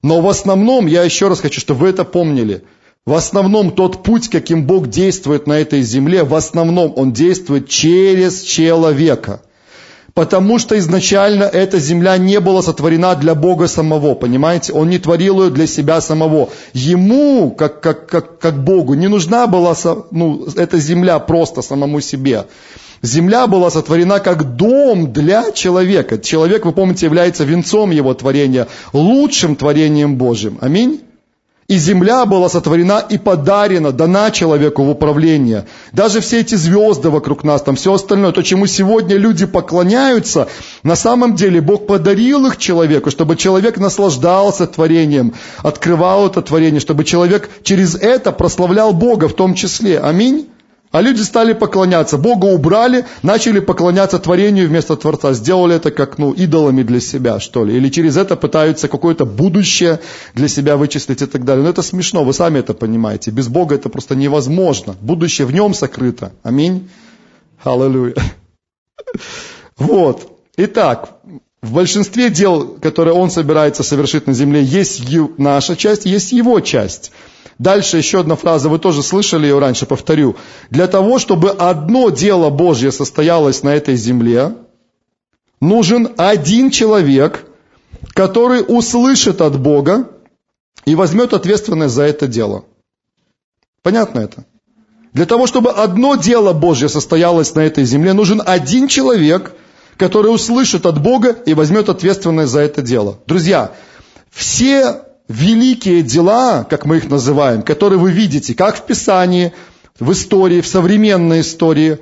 Но 0.00 0.20
в 0.20 0.28
основном, 0.28 0.86
я 0.86 1.02
еще 1.02 1.26
раз 1.26 1.40
хочу, 1.40 1.60
чтобы 1.60 1.80
вы 1.80 1.88
это 1.88 2.04
помнили, 2.04 2.62
в 3.06 3.12
основном 3.12 3.72
тот 3.72 4.04
путь, 4.04 4.28
каким 4.28 4.66
Бог 4.66 4.86
действует 4.86 5.48
на 5.48 5.54
этой 5.54 5.82
земле, 5.82 6.22
в 6.22 6.36
основном 6.36 6.92
Он 6.94 7.12
действует 7.12 7.68
через 7.68 8.42
человека– 8.42 9.42
Потому 10.14 10.58
что 10.58 10.78
изначально 10.78 11.44
эта 11.44 11.78
земля 11.78 12.16
не 12.18 12.40
была 12.40 12.62
сотворена 12.62 13.14
для 13.14 13.34
Бога 13.34 13.68
самого, 13.68 14.14
понимаете? 14.14 14.72
Он 14.72 14.88
не 14.88 14.98
творил 14.98 15.42
ее 15.42 15.50
для 15.50 15.66
себя 15.66 16.00
самого. 16.00 16.50
Ему, 16.72 17.50
как, 17.50 17.80
как, 17.80 18.08
как, 18.08 18.38
как 18.38 18.64
Богу, 18.64 18.94
не 18.94 19.08
нужна 19.08 19.46
была 19.46 19.74
ну, 20.10 20.46
эта 20.56 20.78
земля 20.78 21.18
просто 21.18 21.62
самому 21.62 22.00
себе. 22.00 22.46
Земля 23.02 23.46
была 23.46 23.70
сотворена 23.70 24.20
как 24.20 24.56
дом 24.56 25.12
для 25.12 25.52
человека. 25.52 26.18
Человек, 26.18 26.66
вы 26.66 26.72
помните, 26.72 27.06
является 27.06 27.44
венцом 27.44 27.90
его 27.90 28.12
творения, 28.12 28.68
лучшим 28.92 29.56
творением 29.56 30.16
Божьим. 30.16 30.58
Аминь. 30.60 31.00
И 31.70 31.78
земля 31.78 32.26
была 32.26 32.48
сотворена 32.48 32.98
и 32.98 33.16
подарена, 33.16 33.92
дана 33.92 34.32
человеку 34.32 34.82
в 34.82 34.90
управление. 34.90 35.66
Даже 35.92 36.20
все 36.20 36.40
эти 36.40 36.56
звезды 36.56 37.10
вокруг 37.10 37.44
нас, 37.44 37.62
там 37.62 37.76
все 37.76 37.94
остальное, 37.94 38.32
то, 38.32 38.42
чему 38.42 38.66
сегодня 38.66 39.16
люди 39.16 39.46
поклоняются, 39.46 40.48
на 40.82 40.96
самом 40.96 41.36
деле 41.36 41.60
Бог 41.60 41.86
подарил 41.86 42.44
их 42.46 42.56
человеку, 42.56 43.12
чтобы 43.12 43.36
человек 43.36 43.78
наслаждался 43.78 44.66
творением, 44.66 45.32
открывал 45.62 46.26
это 46.26 46.42
творение, 46.42 46.80
чтобы 46.80 47.04
человек 47.04 47.48
через 47.62 47.94
это 47.94 48.32
прославлял 48.32 48.92
Бога 48.92 49.28
в 49.28 49.34
том 49.34 49.54
числе. 49.54 50.00
Аминь. 50.00 50.48
А 50.92 51.02
люди 51.02 51.22
стали 51.22 51.52
поклоняться. 51.52 52.18
Бога 52.18 52.46
убрали, 52.46 53.06
начали 53.22 53.60
поклоняться 53.60 54.18
творению 54.18 54.68
вместо 54.68 54.96
Творца. 54.96 55.32
Сделали 55.34 55.76
это 55.76 55.92
как, 55.92 56.18
ну, 56.18 56.32
идолами 56.32 56.82
для 56.82 57.00
себя, 57.00 57.38
что 57.38 57.64
ли. 57.64 57.76
Или 57.76 57.90
через 57.90 58.16
это 58.16 58.34
пытаются 58.34 58.88
какое-то 58.88 59.24
будущее 59.24 60.00
для 60.34 60.48
себя 60.48 60.76
вычислить 60.76 61.22
и 61.22 61.26
так 61.26 61.44
далее. 61.44 61.62
Но 61.62 61.70
это 61.70 61.82
смешно, 61.82 62.24
вы 62.24 62.32
сами 62.32 62.58
это 62.58 62.74
понимаете. 62.74 63.30
Без 63.30 63.46
Бога 63.46 63.76
это 63.76 63.88
просто 63.88 64.16
невозможно. 64.16 64.96
Будущее 65.00 65.46
в 65.46 65.52
нем 65.52 65.74
сокрыто. 65.74 66.32
Аминь. 66.42 66.88
Аллилуйя. 67.64 68.14
Вот. 69.78 70.38
Итак, 70.58 71.20
в 71.62 71.72
большинстве 71.72 72.28
дел, 72.28 72.76
которые 72.82 73.14
он 73.14 73.30
собирается 73.30 73.82
совершить 73.82 74.26
на 74.26 74.34
земле, 74.34 74.62
есть 74.62 75.02
наша 75.38 75.74
часть, 75.74 76.04
есть 76.04 76.32
его 76.32 76.60
часть. 76.60 77.12
Дальше 77.58 77.98
еще 77.98 78.20
одна 78.20 78.36
фраза, 78.36 78.68
вы 78.68 78.78
тоже 78.78 79.02
слышали 79.02 79.46
ее 79.46 79.58
раньше, 79.58 79.86
повторю. 79.86 80.36
Для 80.70 80.86
того, 80.86 81.18
чтобы 81.18 81.50
одно 81.50 82.10
дело 82.10 82.48
Божье 82.48 82.90
состоялось 82.90 83.62
на 83.62 83.74
этой 83.74 83.96
земле, 83.96 84.54
нужен 85.60 86.08
один 86.16 86.70
человек, 86.70 87.44
который 88.14 88.64
услышит 88.66 89.40
от 89.42 89.60
Бога 89.60 90.08
и 90.86 90.94
возьмет 90.94 91.34
ответственность 91.34 91.94
за 91.94 92.04
это 92.04 92.26
дело. 92.26 92.64
Понятно 93.82 94.20
это? 94.20 94.44
Для 95.12 95.26
того, 95.26 95.46
чтобы 95.46 95.70
одно 95.70 96.14
дело 96.14 96.52
Божье 96.52 96.88
состоялось 96.88 97.54
на 97.54 97.60
этой 97.60 97.84
земле, 97.84 98.12
нужен 98.12 98.40
один 98.44 98.88
человек, 98.88 99.52
который 99.96 100.34
услышит 100.34 100.86
от 100.86 101.02
Бога 101.02 101.36
и 101.44 101.52
возьмет 101.52 101.88
ответственность 101.88 102.52
за 102.52 102.60
это 102.60 102.80
дело. 102.80 103.18
Друзья, 103.26 103.72
все 104.30 105.02
великие 105.30 106.02
дела, 106.02 106.66
как 106.68 106.84
мы 106.86 106.96
их 106.96 107.08
называем, 107.08 107.62
которые 107.62 108.00
вы 108.00 108.10
видите, 108.10 108.52
как 108.52 108.76
в 108.76 108.84
Писании, 108.84 109.52
в 110.00 110.10
истории, 110.10 110.60
в 110.60 110.66
современной 110.66 111.42
истории, 111.42 112.00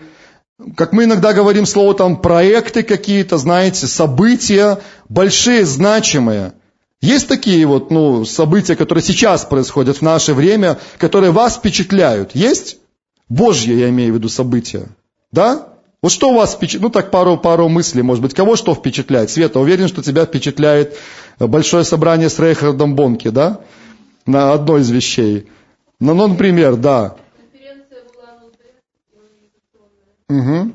как 0.77 0.93
мы 0.93 1.05
иногда 1.05 1.35
говорим 1.35 1.67
слово 1.67 1.95
там 1.95 2.17
проекты 2.23 2.83
какие-то, 2.83 3.37
знаете, 3.37 3.87
события 3.87 4.79
большие, 5.11 5.67
значимые. 5.67 6.55
Есть 7.03 7.29
такие 7.29 7.67
вот 7.67 7.91
ну, 7.91 8.25
события, 8.25 8.77
которые 8.77 9.05
сейчас 9.05 9.45
происходят 9.45 9.99
в 9.99 10.03
наше 10.03 10.33
время, 10.33 10.79
которые 10.97 11.31
вас 11.31 11.57
впечатляют? 11.57 12.31
Есть? 12.35 12.79
Божьи, 13.29 13.75
я 13.75 13.91
имею 13.91 14.15
в 14.15 14.17
виду, 14.17 14.31
события. 14.31 14.89
Да? 15.33 15.75
Вот 16.01 16.13
что 16.13 16.31
у 16.31 16.35
вас 16.35 16.55
впечатляет? 16.55 16.83
Ну 16.83 16.91
так 16.91 17.11
пару, 17.11 17.37
пару 17.37 17.69
мыслей, 17.69 18.03
может 18.03 18.23
быть, 18.23 18.35
кого 18.35 18.55
что 18.55 18.75
впечатляет? 18.75 19.31
Света, 19.31 19.59
уверен, 19.59 19.89
что 19.89 20.03
тебя 20.03 20.27
впечатляет 20.27 20.97
большое 21.39 21.85
собрание 21.85 22.29
с 22.29 22.39
Рейхардом 22.39 22.95
Бонки, 22.95 23.29
да? 23.29 23.61
На 24.25 24.53
одной 24.53 24.83
из 24.83 24.91
вещей. 24.91 25.49
Ну, 25.99 26.15
ну 26.15 26.29
например, 26.29 26.77
да. 26.77 27.17
Угу. 30.29 30.73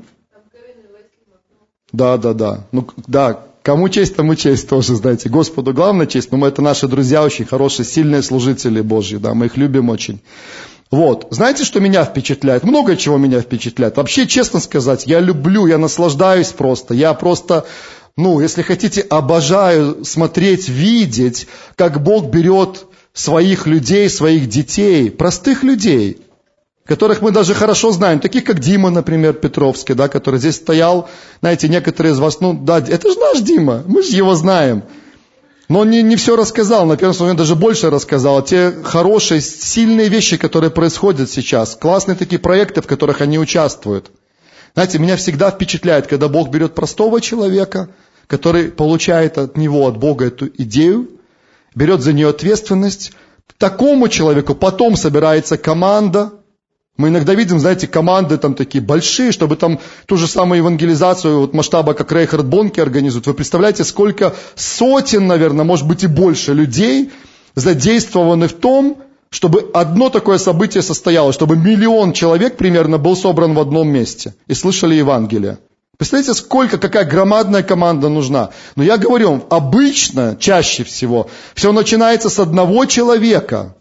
Да, 1.92 2.16
да, 2.18 2.34
да. 2.34 2.66
Ну, 2.72 2.88
да, 3.06 3.40
кому 3.62 3.88
честь, 3.88 4.16
тому 4.16 4.34
честь 4.34 4.68
тоже, 4.68 4.96
знаете. 4.96 5.28
Господу 5.28 5.72
главная 5.72 6.06
честь, 6.06 6.32
но 6.32 6.38
мы 6.38 6.48
это 6.48 6.60
наши 6.60 6.88
друзья 6.88 7.22
очень 7.22 7.44
хорошие, 7.44 7.86
сильные 7.86 8.22
служители 8.22 8.80
Божьи, 8.80 9.16
да, 9.16 9.32
мы 9.32 9.46
их 9.46 9.56
любим 9.56 9.88
очень. 9.90 10.20
Вот. 10.94 11.26
Знаете, 11.30 11.64
что 11.64 11.80
меня 11.80 12.04
впечатляет? 12.04 12.62
Много 12.62 12.96
чего 12.96 13.18
меня 13.18 13.40
впечатляет. 13.40 13.96
Вообще, 13.96 14.28
честно 14.28 14.60
сказать, 14.60 15.08
я 15.08 15.18
люблю, 15.18 15.66
я 15.66 15.76
наслаждаюсь 15.76 16.52
просто. 16.52 16.94
Я 16.94 17.14
просто, 17.14 17.66
ну, 18.16 18.38
если 18.38 18.62
хотите, 18.62 19.00
обожаю 19.00 20.04
смотреть, 20.04 20.68
видеть, 20.68 21.48
как 21.74 22.00
Бог 22.00 22.26
берет 22.26 22.86
своих 23.12 23.66
людей, 23.66 24.08
своих 24.08 24.48
детей, 24.48 25.10
простых 25.10 25.64
людей, 25.64 26.18
которых 26.86 27.22
мы 27.22 27.32
даже 27.32 27.54
хорошо 27.54 27.90
знаем, 27.90 28.20
таких 28.20 28.44
как 28.44 28.60
Дима, 28.60 28.90
например, 28.90 29.32
Петровский, 29.32 29.94
да, 29.94 30.06
который 30.06 30.38
здесь 30.38 30.54
стоял, 30.54 31.08
знаете, 31.40 31.68
некоторые 31.68 32.12
из 32.12 32.20
вас, 32.20 32.38
ну, 32.38 32.54
да, 32.54 32.78
это 32.78 33.10
же 33.10 33.18
наш 33.18 33.40
Дима, 33.40 33.82
мы 33.88 34.04
же 34.04 34.14
его 34.14 34.36
знаем. 34.36 34.84
Но 35.68 35.80
он 35.80 35.90
не, 35.90 36.02
не 36.02 36.16
все 36.16 36.36
рассказал, 36.36 36.84
на 36.84 36.96
первом 36.96 37.16
момент 37.18 37.38
даже 37.38 37.54
больше 37.54 37.90
рассказал. 37.90 38.42
Те 38.42 38.70
хорошие, 38.82 39.40
сильные 39.40 40.08
вещи, 40.08 40.36
которые 40.36 40.70
происходят 40.70 41.30
сейчас. 41.30 41.76
Классные 41.76 42.16
такие 42.16 42.38
проекты, 42.38 42.82
в 42.82 42.86
которых 42.86 43.22
они 43.22 43.38
участвуют. 43.38 44.10
Знаете, 44.74 44.98
меня 44.98 45.16
всегда 45.16 45.50
впечатляет, 45.50 46.06
когда 46.06 46.28
Бог 46.28 46.50
берет 46.50 46.74
простого 46.74 47.20
человека, 47.20 47.90
который 48.26 48.70
получает 48.70 49.38
от 49.38 49.56
него, 49.56 49.86
от 49.86 49.96
Бога 49.96 50.26
эту 50.26 50.48
идею, 50.48 51.20
берет 51.74 52.02
за 52.02 52.12
нее 52.12 52.28
ответственность. 52.28 53.12
Такому 53.56 54.08
человеку 54.08 54.54
потом 54.54 54.96
собирается 54.96 55.56
команда, 55.56 56.32
мы 56.96 57.08
иногда 57.08 57.34
видим, 57.34 57.58
знаете, 57.58 57.88
команды 57.88 58.38
там 58.38 58.54
такие 58.54 58.82
большие, 58.82 59.32
чтобы 59.32 59.56
там 59.56 59.80
ту 60.06 60.16
же 60.16 60.28
самую 60.28 60.58
евангелизацию 60.58 61.40
вот 61.40 61.52
масштаба, 61.52 61.92
как 61.94 62.12
Рейхард 62.12 62.46
Бонки 62.46 62.78
организует. 62.78 63.26
Вы 63.26 63.34
представляете, 63.34 63.82
сколько 63.82 64.34
сотен, 64.54 65.26
наверное, 65.26 65.64
может 65.64 65.88
быть 65.88 66.04
и 66.04 66.06
больше 66.06 66.54
людей 66.54 67.10
задействованы 67.56 68.46
в 68.46 68.52
том, 68.52 68.98
чтобы 69.30 69.68
одно 69.74 70.08
такое 70.10 70.38
событие 70.38 70.82
состоялось, 70.84 71.34
чтобы 71.34 71.56
миллион 71.56 72.12
человек 72.12 72.56
примерно 72.56 72.98
был 72.98 73.16
собран 73.16 73.54
в 73.54 73.58
одном 73.60 73.88
месте 73.88 74.34
и 74.46 74.54
слышали 74.54 74.94
Евангелие. 74.94 75.58
Представляете, 75.98 76.34
сколько, 76.34 76.78
какая 76.78 77.04
громадная 77.04 77.64
команда 77.64 78.08
нужна. 78.08 78.50
Но 78.76 78.84
я 78.84 78.98
говорю 78.98 79.44
обычно, 79.50 80.36
чаще 80.38 80.84
всего, 80.84 81.28
все 81.54 81.72
начинается 81.72 82.30
с 82.30 82.38
одного 82.38 82.84
человека, 82.84 83.74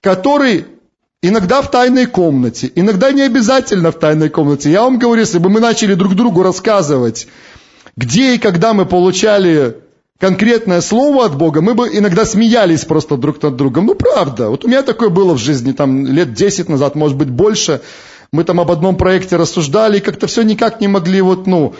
который 0.00 0.66
Иногда 1.22 1.62
в 1.62 1.70
тайной 1.70 2.06
комнате, 2.06 2.70
иногда 2.74 3.10
не 3.10 3.22
обязательно 3.22 3.90
в 3.90 3.98
тайной 3.98 4.28
комнате. 4.28 4.70
Я 4.70 4.82
вам 4.82 4.98
говорю, 4.98 5.20
если 5.22 5.38
бы 5.38 5.48
мы 5.48 5.60
начали 5.60 5.94
друг 5.94 6.14
другу 6.14 6.42
рассказывать, 6.42 7.26
где 7.96 8.34
и 8.34 8.38
когда 8.38 8.74
мы 8.74 8.84
получали 8.84 9.76
конкретное 10.18 10.80
слово 10.82 11.24
от 11.24 11.36
Бога, 11.36 11.62
мы 11.62 11.74
бы 11.74 11.88
иногда 11.88 12.26
смеялись 12.26 12.84
просто 12.84 13.16
друг 13.16 13.42
над 13.42 13.56
другом. 13.56 13.86
Ну, 13.86 13.94
правда. 13.94 14.50
Вот 14.50 14.64
у 14.64 14.68
меня 14.68 14.82
такое 14.82 15.08
было 15.08 15.34
в 15.34 15.38
жизни, 15.38 15.72
там, 15.72 16.06
лет 16.06 16.34
10 16.34 16.68
назад, 16.68 16.94
может 16.94 17.16
быть, 17.16 17.30
больше. 17.30 17.80
Мы 18.32 18.44
там 18.44 18.60
об 18.60 18.70
одном 18.70 18.96
проекте 18.96 19.36
рассуждали 19.36 19.98
и 19.98 20.00
как-то 20.00 20.26
все 20.26 20.42
никак 20.42 20.80
не 20.80 20.88
могли 20.88 21.20
вот, 21.22 21.46
ну, 21.46 21.74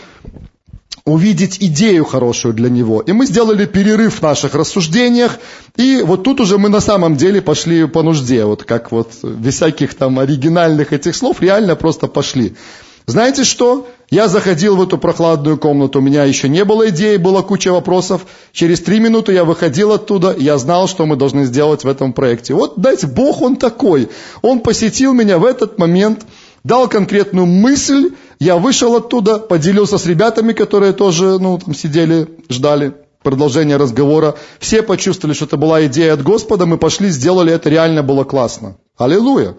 увидеть 1.07 1.57
идею 1.61 2.05
хорошую 2.05 2.53
для 2.53 2.69
него. 2.69 3.01
И 3.01 3.13
мы 3.13 3.25
сделали 3.25 3.65
перерыв 3.65 4.19
в 4.19 4.21
наших 4.21 4.55
рассуждениях, 4.55 5.39
и 5.77 6.01
вот 6.03 6.23
тут 6.23 6.41
уже 6.41 6.57
мы 6.57 6.69
на 6.69 6.81
самом 6.81 7.15
деле 7.15 7.41
пошли 7.41 7.87
по 7.87 8.03
нужде, 8.03 8.45
вот 8.45 8.63
как 8.63 8.91
вот 8.91 9.11
без 9.23 9.55
всяких 9.55 9.93
там 9.93 10.19
оригинальных 10.19 10.93
этих 10.93 11.15
слов, 11.15 11.41
реально 11.41 11.75
просто 11.75 12.07
пошли. 12.07 12.55
Знаете 13.05 13.45
что? 13.45 13.87
Я 14.09 14.27
заходил 14.27 14.75
в 14.75 14.81
эту 14.81 14.97
прохладную 14.97 15.57
комнату, 15.57 15.99
у 15.99 16.01
меня 16.01 16.25
еще 16.25 16.49
не 16.49 16.65
было 16.65 16.89
идеи, 16.89 17.15
была 17.15 17.41
куча 17.41 17.71
вопросов. 17.71 18.25
Через 18.51 18.81
три 18.81 18.99
минуты 18.99 19.31
я 19.31 19.45
выходил 19.45 19.93
оттуда, 19.93 20.35
я 20.37 20.57
знал, 20.57 20.89
что 20.89 21.05
мы 21.05 21.15
должны 21.15 21.45
сделать 21.45 21.85
в 21.85 21.87
этом 21.87 22.11
проекте. 22.11 22.53
Вот, 22.53 22.73
дайте, 22.75 23.07
Бог 23.07 23.41
он 23.41 23.55
такой. 23.55 24.09
Он 24.41 24.59
посетил 24.59 25.13
меня 25.13 25.39
в 25.39 25.45
этот 25.45 25.77
момент, 25.79 26.25
дал 26.65 26.89
конкретную 26.89 27.45
мысль, 27.45 28.11
я 28.39 28.57
вышел 28.57 28.95
оттуда, 28.95 29.39
поделился 29.39 29.97
с 29.97 30.05
ребятами, 30.05 30.53
которые 30.53 30.93
тоже, 30.93 31.39
ну, 31.39 31.57
там 31.57 31.73
сидели, 31.73 32.27
ждали 32.49 32.93
продолжения 33.23 33.77
разговора. 33.77 34.35
Все 34.59 34.83
почувствовали, 34.83 35.35
что 35.35 35.45
это 35.45 35.57
была 35.57 35.85
идея 35.87 36.13
от 36.13 36.23
Господа, 36.23 36.65
мы 36.65 36.77
пошли, 36.77 37.09
сделали 37.09 37.51
это, 37.51 37.69
реально 37.69 38.03
было 38.03 38.23
классно. 38.23 38.77
Аллилуйя. 38.97 39.55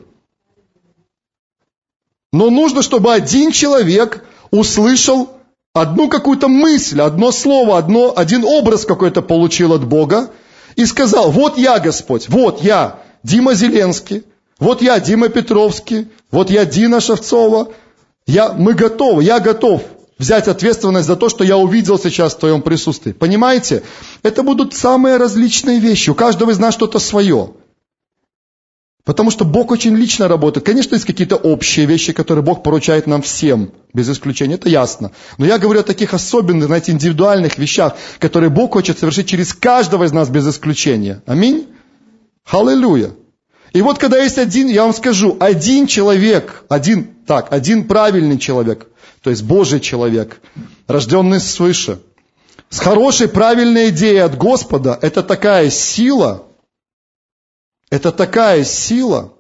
Но 2.33 2.51
нужно, 2.51 2.83
чтобы 2.83 3.13
один 3.13 3.53
человек 3.53 4.25
услышал 4.51 5.31
одну 5.75 6.09
какую-то 6.09 6.49
мысль, 6.49 7.01
одно 7.01 7.33
слово, 7.33 7.79
одно, 7.79 8.13
один 8.17 8.45
образ 8.45 8.85
какой-то 8.85 9.23
получил 9.23 9.73
от 9.73 9.87
Бога 9.87 10.31
и 10.77 10.85
сказал, 10.87 11.31
вот 11.31 11.59
я, 11.59 11.79
Господь, 11.79 12.29
вот 12.29 12.63
я, 12.63 13.01
Дима 13.23 13.55
Зеленский, 13.55 14.25
вот 14.59 14.83
я, 14.83 15.01
Дима 15.01 15.29
Петровский, 15.29 16.09
вот 16.31 16.51
я, 16.51 16.65
Дина 16.65 17.01
Шевцова, 17.01 17.69
я, 18.29 18.53
мы 18.53 18.75
готовы, 18.75 19.25
я 19.25 19.41
готов 19.41 19.83
взять 20.19 20.49
ответственность 20.49 21.07
за 21.07 21.17
то, 21.17 21.31
что 21.31 21.45
я 21.45 21.57
увидел 21.57 21.99
сейчас 21.99 22.35
в 22.35 22.39
твоем 22.39 22.61
присутствии. 22.61 23.13
Понимаете? 23.13 23.83
Это 24.23 24.43
будут 24.43 24.75
самые 24.75 25.17
различные 25.17 25.81
вещи. 25.81 26.11
У 26.11 26.15
каждого 26.15 26.51
из 26.51 26.59
нас 26.59 26.75
что-то 26.75 26.99
свое. 26.99 27.53
Потому 29.05 29.31
что 29.31 29.47
Бог 29.47 29.71
очень 29.71 29.97
лично 29.97 30.29
работает. 30.29 30.67
Конечно, 30.67 30.95
есть 30.95 31.07
какие-то 31.07 31.37
общие 31.37 31.87
вещи, 31.87 32.13
которые 32.13 32.45
Бог 32.45 32.63
поручает 32.63 33.07
нам 33.07 33.23
всем, 33.23 33.73
без 33.95 34.11
исключения, 34.11 34.57
это 34.57 34.69
ясно. 34.69 35.13
Но 35.39 35.47
я 35.47 35.57
говорю 35.57 35.81
о 35.81 35.83
таких 35.83 36.13
особенных, 36.13 36.67
знаете, 36.67 36.93
индивидуальных 36.93 37.57
вещах, 37.57 37.97
которые 38.19 38.51
Бог 38.51 38.75
хочет 38.75 38.99
совершить 38.99 39.27
через 39.27 39.55
каждого 39.55 40.05
из 40.05 40.13
нас 40.13 40.29
без 40.29 40.47
исключения. 40.47 41.23
Аминь? 41.25 41.67
Аллилуйя. 42.45 43.13
И 43.73 43.83
вот 43.83 43.99
когда 43.99 44.19
есть 44.19 44.39
один, 44.39 44.69
я 44.69 44.85
вам 44.85 44.95
скажу, 44.95 45.37
один 45.41 45.87
человек, 45.87 46.65
один, 46.69 47.05
так, 47.27 47.53
один 47.53 47.87
правильный 47.87 48.39
человек, 48.39 48.89
то 49.23 49.31
есть 49.31 49.43
Божий 49.43 49.81
человек, 49.81 50.41
рожденный 50.87 51.41
свыше, 51.41 52.01
с 52.71 52.79
хорошей, 52.79 53.29
правильной 53.29 53.91
идеей 53.91 54.19
от 54.19 54.37
Господа, 54.37 54.99
это 55.01 55.23
такая 55.23 55.71
сила– 55.71 56.45
это 57.91 58.13
такая 58.13 58.65
сила. 58.65 59.33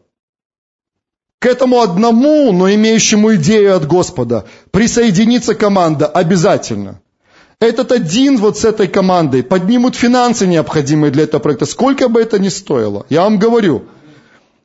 К 1.38 1.46
этому 1.46 1.80
одному, 1.80 2.52
но 2.52 2.72
имеющему 2.72 3.36
идею 3.36 3.76
от 3.76 3.86
Господа, 3.86 4.46
присоединится 4.70 5.54
команда 5.54 6.06
обязательно. 6.06 7.00
Этот 7.60 7.92
один 7.92 8.38
вот 8.38 8.58
с 8.58 8.64
этой 8.64 8.88
командой 8.88 9.42
поднимут 9.42 9.94
финансы 9.94 10.46
необходимые 10.46 11.10
для 11.10 11.24
этого 11.24 11.40
проекта, 11.40 11.66
сколько 11.66 12.08
бы 12.08 12.20
это 12.20 12.38
ни 12.38 12.48
стоило. 12.48 13.06
Я 13.08 13.22
вам 13.22 13.38
говорю, 13.38 13.84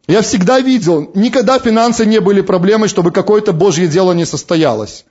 я 0.07 0.21
всегда 0.21 0.59
видел, 0.59 1.11
никогда 1.15 1.59
финансы 1.59 2.05
не 2.05 2.19
были 2.19 2.41
проблемой, 2.41 2.89
чтобы 2.89 3.11
какое-то 3.11 3.53
Божье 3.53 3.87
дело 3.87 4.11
не 4.11 4.25
состоялось. 4.25 5.05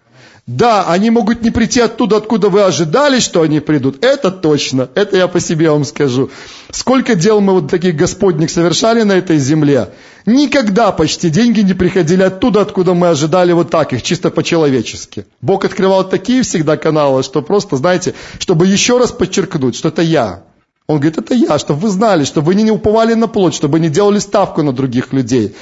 Да, 0.46 0.86
они 0.88 1.10
могут 1.10 1.42
не 1.42 1.52
прийти 1.52 1.80
оттуда, 1.80 2.16
откуда 2.16 2.48
вы 2.48 2.62
ожидали, 2.62 3.20
что 3.20 3.42
они 3.42 3.60
придут. 3.60 4.04
Это 4.04 4.32
точно. 4.32 4.90
Это 4.96 5.16
я 5.16 5.28
по 5.28 5.38
себе 5.38 5.70
вам 5.70 5.84
скажу. 5.84 6.30
Сколько 6.72 7.14
дел 7.14 7.40
мы 7.40 7.52
вот 7.52 7.70
таких 7.70 7.94
господних 7.94 8.50
совершали 8.50 9.02
на 9.02 9.12
этой 9.12 9.38
земле. 9.38 9.90
Никогда 10.26 10.90
почти 10.90 11.30
деньги 11.30 11.60
не 11.60 11.74
приходили 11.74 12.22
оттуда, 12.22 12.62
откуда 12.62 12.92
мы 12.92 13.08
ожидали 13.08 13.52
вот 13.52 13.70
так 13.70 13.92
их, 13.92 14.02
чисто 14.02 14.30
по-человечески. 14.30 15.26
Бог 15.40 15.64
открывал 15.64 16.08
такие 16.08 16.42
всегда 16.42 16.76
каналы, 16.76 17.22
что 17.22 17.40
просто, 17.40 17.76
знаете, 17.76 18.14
чтобы 18.40 18.66
еще 18.66 18.98
раз 18.98 19.12
подчеркнуть, 19.12 19.76
что 19.76 19.88
это 19.88 20.02
я. 20.02 20.42
Он 20.86 20.96
говорит, 20.96 21.18
это 21.18 21.34
я, 21.34 21.58
чтобы 21.58 21.80
вы 21.80 21.88
знали, 21.88 22.24
чтобы 22.24 22.48
вы 22.48 22.54
не 22.54 22.70
уповали 22.70 23.14
на 23.14 23.28
плоть, 23.28 23.54
чтобы 23.54 23.80
не 23.80 23.88
делали 23.88 24.18
ставку 24.18 24.62
на 24.62 24.72
других 24.72 25.12
людей. 25.12 25.54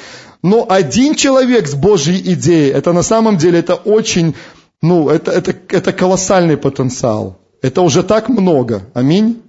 Но 0.43 0.67
один 0.69 1.15
человек 1.15 1.69
с 1.69 1.75
Божьей 1.75 2.21
идеей, 2.35 2.71
это 2.71 2.93
на 2.93 3.03
самом 3.03 3.37
деле, 3.37 3.59
это 3.59 3.75
очень 3.75 4.35
ну, 4.83 5.11
это, 5.11 5.31
это, 5.31 5.55
это 5.69 5.93
колоссальный 5.93 6.57
потенциал. 6.57 7.39
Это 7.61 7.83
уже 7.83 8.03
так 8.03 8.29
много. 8.29 8.83
Аминь. 8.95 9.43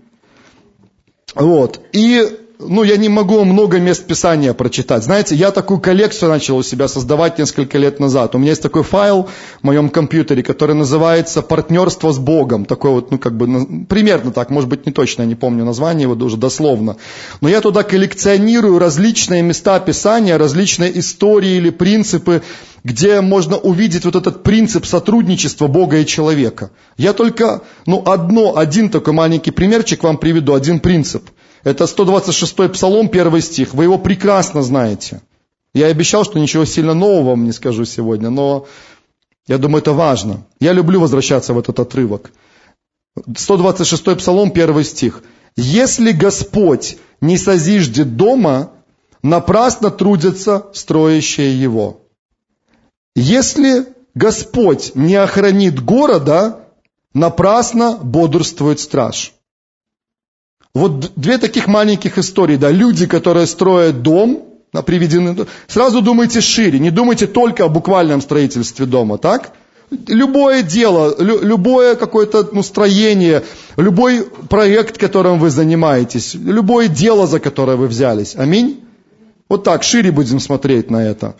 Вот. 1.35 1.79
И 1.93 2.39
ну, 2.67 2.83
я 2.83 2.97
не 2.97 3.09
могу 3.09 3.43
много 3.43 3.79
мест 3.79 4.05
Писания 4.05 4.53
прочитать. 4.53 5.03
Знаете, 5.03 5.35
я 5.35 5.51
такую 5.51 5.79
коллекцию 5.79 6.29
начал 6.29 6.57
у 6.57 6.63
себя 6.63 6.87
создавать 6.87 7.37
несколько 7.39 7.77
лет 7.77 7.99
назад. 7.99 8.35
У 8.35 8.37
меня 8.37 8.49
есть 8.49 8.61
такой 8.61 8.83
файл 8.83 9.29
в 9.61 9.63
моем 9.63 9.89
компьютере, 9.89 10.43
который 10.43 10.75
называется 10.75 11.41
«Партнерство 11.41 12.11
с 12.11 12.19
Богом». 12.19 12.65
Такой 12.65 12.91
вот, 12.91 13.11
ну, 13.11 13.17
как 13.17 13.35
бы, 13.35 13.85
примерно 13.85 14.31
так, 14.31 14.49
может 14.49 14.69
быть, 14.69 14.85
не 14.85 14.91
точно, 14.91 15.23
я 15.23 15.27
не 15.27 15.35
помню 15.35 15.65
название 15.65 16.03
его 16.03 16.25
уже 16.25 16.37
дословно. 16.37 16.97
Но 17.41 17.49
я 17.49 17.61
туда 17.61 17.83
коллекционирую 17.83 18.79
различные 18.79 19.41
места 19.41 19.79
Писания, 19.79 20.37
различные 20.37 20.97
истории 20.99 21.57
или 21.57 21.69
принципы, 21.69 22.43
где 22.83 23.21
можно 23.21 23.57
увидеть 23.57 24.05
вот 24.05 24.15
этот 24.15 24.43
принцип 24.43 24.85
сотрудничества 24.85 25.67
Бога 25.67 25.97
и 25.97 26.05
человека. 26.05 26.71
Я 26.97 27.13
только, 27.13 27.61
ну, 27.85 28.03
одно, 28.05 28.57
один 28.57 28.89
такой 28.89 29.13
маленький 29.13 29.51
примерчик 29.51 30.03
вам 30.03 30.17
приведу, 30.17 30.53
один 30.53 30.79
принцип– 30.79 31.29
это 31.63 31.83
126-й 31.83 32.69
псалом, 32.69 33.09
первый 33.09 33.41
стих. 33.41 33.73
Вы 33.73 33.83
его 33.83 33.97
прекрасно 33.97 34.63
знаете. 34.63 35.21
Я 35.73 35.87
обещал, 35.87 36.25
что 36.25 36.39
ничего 36.39 36.65
сильно 36.65 36.93
нового 36.93 37.29
вам 37.29 37.45
не 37.45 37.51
скажу 37.51 37.85
сегодня, 37.85 38.29
но 38.29 38.65
я 39.47 39.57
думаю, 39.57 39.81
это 39.81 39.93
важно. 39.93 40.43
Я 40.59 40.73
люблю 40.73 40.99
возвращаться 40.99 41.53
в 41.53 41.59
этот 41.59 41.79
отрывок. 41.79 42.31
126-й 43.17 44.15
псалом, 44.15 44.51
первый 44.51 44.83
стих. 44.83 45.23
«Если 45.55 46.11
Господь 46.11 46.97
не 47.19 47.37
созиждет 47.37 48.15
дома, 48.15 48.71
напрасно 49.21 49.91
трудятся 49.91 50.67
строящие 50.73 51.61
его. 51.61 52.01
Если 53.15 53.87
Господь 54.15 54.93
не 54.95 55.15
охранит 55.15 55.83
города, 55.83 56.65
напрасно 57.13 57.97
бодрствует 58.01 58.79
страж». 58.79 59.33
Вот 60.73 61.13
две 61.15 61.37
таких 61.37 61.67
маленьких 61.67 62.17
истории, 62.17 62.55
да, 62.55 62.71
люди, 62.71 63.05
которые 63.05 63.45
строят 63.45 64.01
дом, 64.01 64.45
приведены, 64.85 65.45
сразу 65.67 66.01
думайте 66.01 66.39
шире, 66.39 66.79
не 66.79 66.91
думайте 66.91 67.27
только 67.27 67.65
о 67.65 67.67
буквальном 67.67 68.21
строительстве 68.21 68.85
дома, 68.85 69.17
так? 69.17 69.53
Любое 70.07 70.61
дело, 70.63 71.13
любое 71.19 71.95
какое-то 71.95 72.47
ну, 72.53 72.63
строение, 72.63 73.43
любой 73.75 74.23
проект, 74.23 74.97
которым 74.97 75.37
вы 75.39 75.49
занимаетесь, 75.49 76.33
любое 76.35 76.87
дело, 76.87 77.27
за 77.27 77.41
которое 77.41 77.75
вы 77.75 77.87
взялись. 77.87 78.35
Аминь? 78.37 78.85
Вот 79.49 79.65
так, 79.65 79.83
шире 79.83 80.13
будем 80.13 80.39
смотреть 80.39 80.89
на 80.89 81.03
это. 81.03 81.35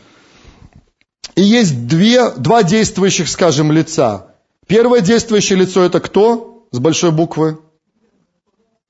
И 1.36 1.42
есть 1.42 1.88
две, 1.88 2.30
два 2.32 2.64
действующих, 2.64 3.30
скажем, 3.30 3.72
лица. 3.72 4.28
Первое 4.68 5.00
действующее 5.00 5.58
лицо 5.58 5.82
это 5.86 6.02
кто 6.02 6.68
с 6.72 6.80
большой 6.80 7.12
буквы? 7.12 7.58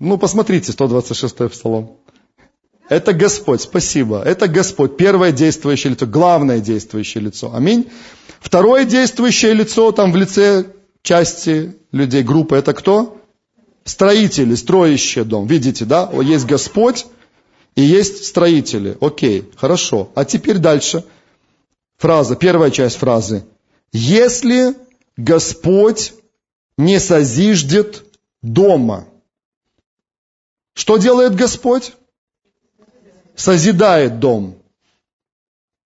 Ну, 0.02 0.18
посмотрите, 0.18 0.72
126-й 0.72 1.50
псалом. 1.50 1.98
Это 2.90 3.14
Господь, 3.14 3.62
спасибо. 3.62 4.20
Это 4.24 4.48
Господь, 4.48 4.98
первое 4.98 5.32
действующее 5.32 5.92
лицо, 5.92 6.08
главное 6.08 6.60
действующее 6.60 7.24
лицо. 7.24 7.54
Аминь. 7.54 7.88
Второе 8.40 8.86
действующее 8.86 9.54
лицо, 9.54 9.92
там 9.92 10.12
в 10.12 10.16
лице 10.16 10.66
части 11.04 11.76
людей, 11.92 12.24
группы, 12.24 12.56
это 12.56 12.74
кто? 12.74 13.22
Строители, 13.84 14.56
строящие 14.56 15.24
дом. 15.24 15.46
Видите, 15.46 15.86
да? 15.86 16.10
Есть 16.12 16.48
Господь 16.48 17.06
и 17.76 17.84
есть 17.84 18.26
строители. 18.26 18.98
Окей, 19.02 19.52
хорошо. 19.56 20.10
А 20.16 20.26
теперь 20.26 20.58
дальше. 20.58 21.06
Фраза, 22.00 22.36
первая 22.36 22.72
часть 22.72 22.98
фразы. 22.98 23.44
Если 23.94 24.76
Господь 25.16 26.14
не 26.76 27.00
созиждет 27.00 28.04
дома– 28.42 29.06
что 30.74 30.98
делает 30.98 31.36
Господь? 31.36 31.94
Созидает 33.36 34.20
дом. 34.20 34.62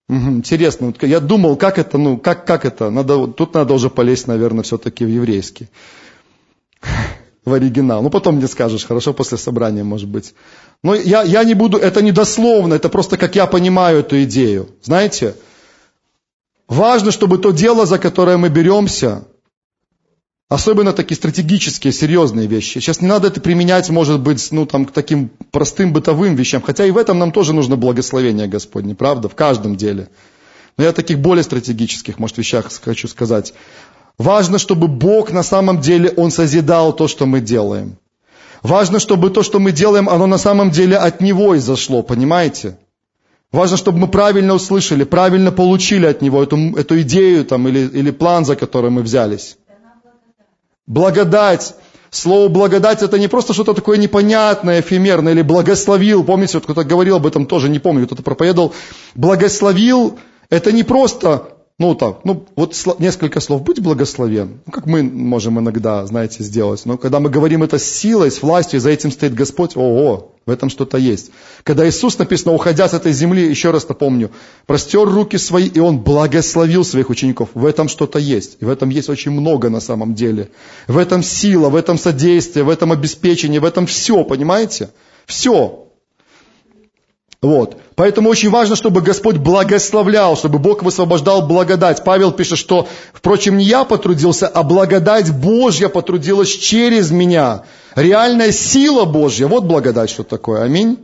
Угу, 0.08 0.30
интересно, 0.38 0.88
вот 0.88 1.02
я 1.02 1.19
думал, 1.19 1.56
как 1.56 1.80
это, 1.80 1.98
ну, 1.98 2.17
как, 2.17 2.45
как 2.45 2.63
это, 2.63 2.91
надо, 2.91 3.26
тут 3.28 3.56
надо 3.56 3.74
уже 3.74 3.89
полезть, 3.89 4.28
наверное, 4.28 4.63
все-таки 4.63 5.04
в 5.04 5.10
еврейский, 5.10 5.67
в 7.45 7.52
оригинал. 7.52 8.04
Ну, 8.04 8.12
потом 8.12 8.36
мне 8.36 8.48
скажешь, 8.48 8.86
хорошо, 8.86 9.13
после 9.13 9.39
собрания, 9.39 9.84
может 9.84 10.08
быть. 10.08 10.36
Но 10.84 10.93
я, 10.93 11.24
я 11.24 11.43
не 11.43 11.56
буду, 11.56 11.78
это 11.78 12.04
не 12.04 12.12
дословно, 12.12 12.76
это 12.76 12.88
просто 12.89 13.17
как 13.17 13.36
я 13.36 13.48
понимаю 13.48 14.00
эту 14.00 14.24
идею. 14.26 14.69
Знаете, 14.84 15.36
важно, 16.67 17.10
чтобы 17.10 17.39
то 17.39 17.50
дело, 17.50 17.88
за 17.88 17.98
которое 17.98 18.38
мы 18.38 18.50
беремся, 18.50 19.24
Особенно 20.47 20.93
такие 20.93 21.15
стратегические, 21.15 21.91
серьезные 21.91 22.45
вещи. 22.45 22.77
Сейчас 22.77 23.01
не 23.01 23.08
надо 23.08 23.29
это 23.29 23.41
применять, 23.41 23.89
может 23.89 24.19
быть, 24.19 24.47
ну, 24.51 24.67
там, 24.67 24.86
к 24.86 24.91
таким 24.91 25.31
простым 25.49 25.91
бытовым 25.91 26.36
вещам. 26.36 26.62
Хотя 26.62 26.86
и 26.86 26.91
в 26.91 26.97
этом 26.97 27.17
нам 27.17 27.31
тоже 27.31 27.51
нужно 27.51 27.77
благословение 27.77 28.47
Господне, 28.47 28.93
правда, 28.93 29.27
в 29.27 29.34
каждом 29.34 29.75
деле. 29.75 30.08
Но 30.77 30.84
я 30.84 30.91
о 30.91 30.93
таких 30.93 31.19
более 31.19 31.43
стратегических, 31.43 32.19
может, 32.19 32.38
вещах 32.38 32.69
хочу 32.84 33.08
сказать. 33.08 33.55
Важно, 34.19 34.60
чтобы 34.60 34.88
Бог 34.88 35.31
на 35.31 35.41
самом 35.41 35.81
деле, 35.81 36.13
Он 36.15 36.29
созидал 36.29 36.93
то, 36.93 37.08
что 37.08 37.25
мы 37.25 37.41
делаем. 37.41 37.97
Важно, 38.62 38.99
чтобы 38.99 39.31
то, 39.31 39.41
что 39.41 39.60
мы 39.60 39.71
делаем, 39.71 40.08
оно 40.08 40.27
на 40.27 40.38
самом 40.38 40.69
деле 40.69 40.95
от 40.95 41.21
Него 41.21 41.58
изошло, 41.58 42.03
понимаете? 42.03 42.77
Важно, 43.51 43.77
чтобы 43.77 43.97
мы 43.97 44.08
правильно 44.08 44.53
услышали, 44.53 45.05
правильно 45.05 45.51
получили 45.51 46.05
от 46.05 46.21
Него 46.21 46.43
эту, 46.43 46.58
эту 46.75 47.01
идею 47.01 47.45
там, 47.45 47.67
или, 47.67 47.79
или 47.79 48.12
план, 48.12 48.45
за 48.45 48.55
который 48.55 48.91
мы 48.91 49.01
взялись. 49.01 49.58
Благодать. 50.88 51.76
Слово 52.12 52.48
благодать 52.48 53.02
это 53.02 53.19
не 53.19 53.28
просто 53.28 53.54
что-то 53.54 53.74
такое 53.74 53.98
непонятное, 53.98 54.80
эфемерное, 54.80 55.34
или 55.34 55.41
благословил. 55.41 56.24
Помните, 56.24 56.58
вот 56.58 56.63
кто-то 56.63 56.84
говорил 56.84 57.17
об 57.17 57.26
этом, 57.26 57.45
тоже 57.45 57.67
не 57.67 57.80
помню, 57.80 58.06
кто-то 58.06 58.24
проповедовал. 58.24 58.74
Благословил 59.15 60.17
это 60.50 60.71
не 60.71 60.84
просто 60.84 61.55
ну 61.78 61.94
так, 61.94 62.24
ну 62.24 62.46
вот 62.56 62.74
несколько 63.00 63.42
слов, 63.42 63.62
будь 63.64 63.80
благословен. 63.80 64.62
Ну, 64.66 64.72
как 64.72 64.86
мы 64.86 65.04
можем 65.04 65.60
иногда, 65.60 66.06
знаете, 66.06 66.42
сделать. 66.42 66.86
Но 66.86 66.98
когда 66.98 67.20
мы 67.20 67.30
говорим 67.30 67.64
это 67.64 67.78
с 67.78 67.84
силой, 67.84 68.32
с 68.32 68.42
властью, 68.42 68.80
за 68.80 68.92
этим 68.92 69.12
стоит 69.12 69.34
Господь, 69.34 69.76
ого, 69.76 70.32
в 70.46 70.52
этом 70.52 70.70
что-то 70.70 70.98
есть. 70.98 71.32
Когда 71.64 71.86
Иисус, 71.86 72.18
написано, 72.18 72.54
уходя 72.54 72.88
с 72.88 72.94
этой 72.94 73.12
земли, 73.12 73.50
еще 73.50 73.72
раз 73.72 73.90
напомню, 73.90 74.32
простер 74.66 75.04
руки 75.04 75.38
свои, 75.38 75.68
и 75.68 75.80
Он 75.80 76.00
благословил 76.00 76.86
своих 76.86 77.10
учеников. 77.10 77.50
В 77.54 77.66
этом 77.66 77.90
что-то 77.90 78.20
есть. 78.20 78.58
И 78.62 78.66
в 78.66 78.70
этом 78.70 78.90
есть 78.90 79.10
очень 79.10 79.32
много 79.32 79.70
на 79.70 79.82
самом 79.82 80.14
деле. 80.14 80.52
В 80.88 80.98
этом 80.98 81.24
сила, 81.24 81.68
в 81.68 81.76
этом 81.76 81.98
содействие, 81.98 82.64
в 82.64 82.70
этом 82.70 82.94
обеспечение, 82.94 83.60
в 83.60 83.66
этом 83.66 83.86
все, 83.86 84.24
понимаете? 84.24 84.92
Все. 85.26 85.85
Вот. 87.41 87.78
Поэтому 87.95 88.30
очень 88.30 88.50
важно, 88.50 88.76
чтобы 88.76 89.02
Господь 89.02 89.38
благословлял, 89.38 90.36
чтобы 90.36 90.60
Бог 90.60 90.84
высвобождал 90.84 91.45
благодать. 91.45 92.04
Павел 92.04 92.32
пишет, 92.32 92.58
что, 92.58 92.88
впрочем, 93.13 93.58
не 93.58 93.65
я 93.65 93.84
потрудился, 93.84 94.48
а 94.48 94.63
благодать 94.63 95.32
Божья 95.32 95.89
потрудилась 95.89 96.50
через 96.50 97.12
меня. 97.12 97.63
Реальная 97.95 98.52
сила 98.52 99.06
Божья. 99.06 99.48
Вот 99.48 99.65
благодать, 99.65 100.10
что 100.10 100.24
такое. 100.24 100.63
Аминь. 100.63 100.98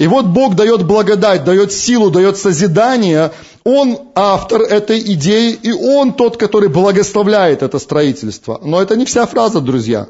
И 0.00 0.06
вот 0.06 0.26
Бог 0.26 0.54
дает 0.56 0.84
благодать, 0.86 1.44
дает 1.44 1.72
силу, 1.72 2.10
дает 2.10 2.38
созидание. 2.38 3.32
Он 3.64 3.98
автор 4.14 4.62
этой 4.62 4.98
идеи, 4.98 5.52
и 5.52 5.72
Он 5.72 6.14
тот, 6.14 6.38
который 6.38 6.70
благословляет 6.70 7.62
это 7.62 7.78
строительство. 7.78 8.58
Но 8.64 8.80
это 8.80 8.96
не 8.96 9.04
вся 9.04 9.26
фраза, 9.26 9.60
друзья. 9.60 10.08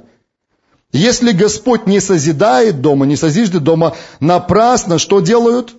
Если 0.93 1.33
Господь 1.33 1.87
не 1.87 2.01
созидает 2.01 2.81
дома, 2.81 3.07
не 3.07 3.17
созиждет 3.17 3.63
дома, 3.63 3.97
напрасно 4.19 4.99
что 4.99 5.21
делают? 5.21 5.75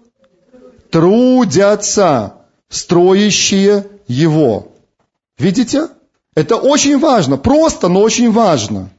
Трудятся 0.89 2.35
строящие 2.69 3.87
его. 4.07 4.69
Видите? 5.37 5.89
Это 6.35 6.55
очень 6.55 6.97
важно, 6.97 7.37
просто, 7.37 7.89
но 7.89 8.01
очень 8.01 8.31
важно. 8.31 8.89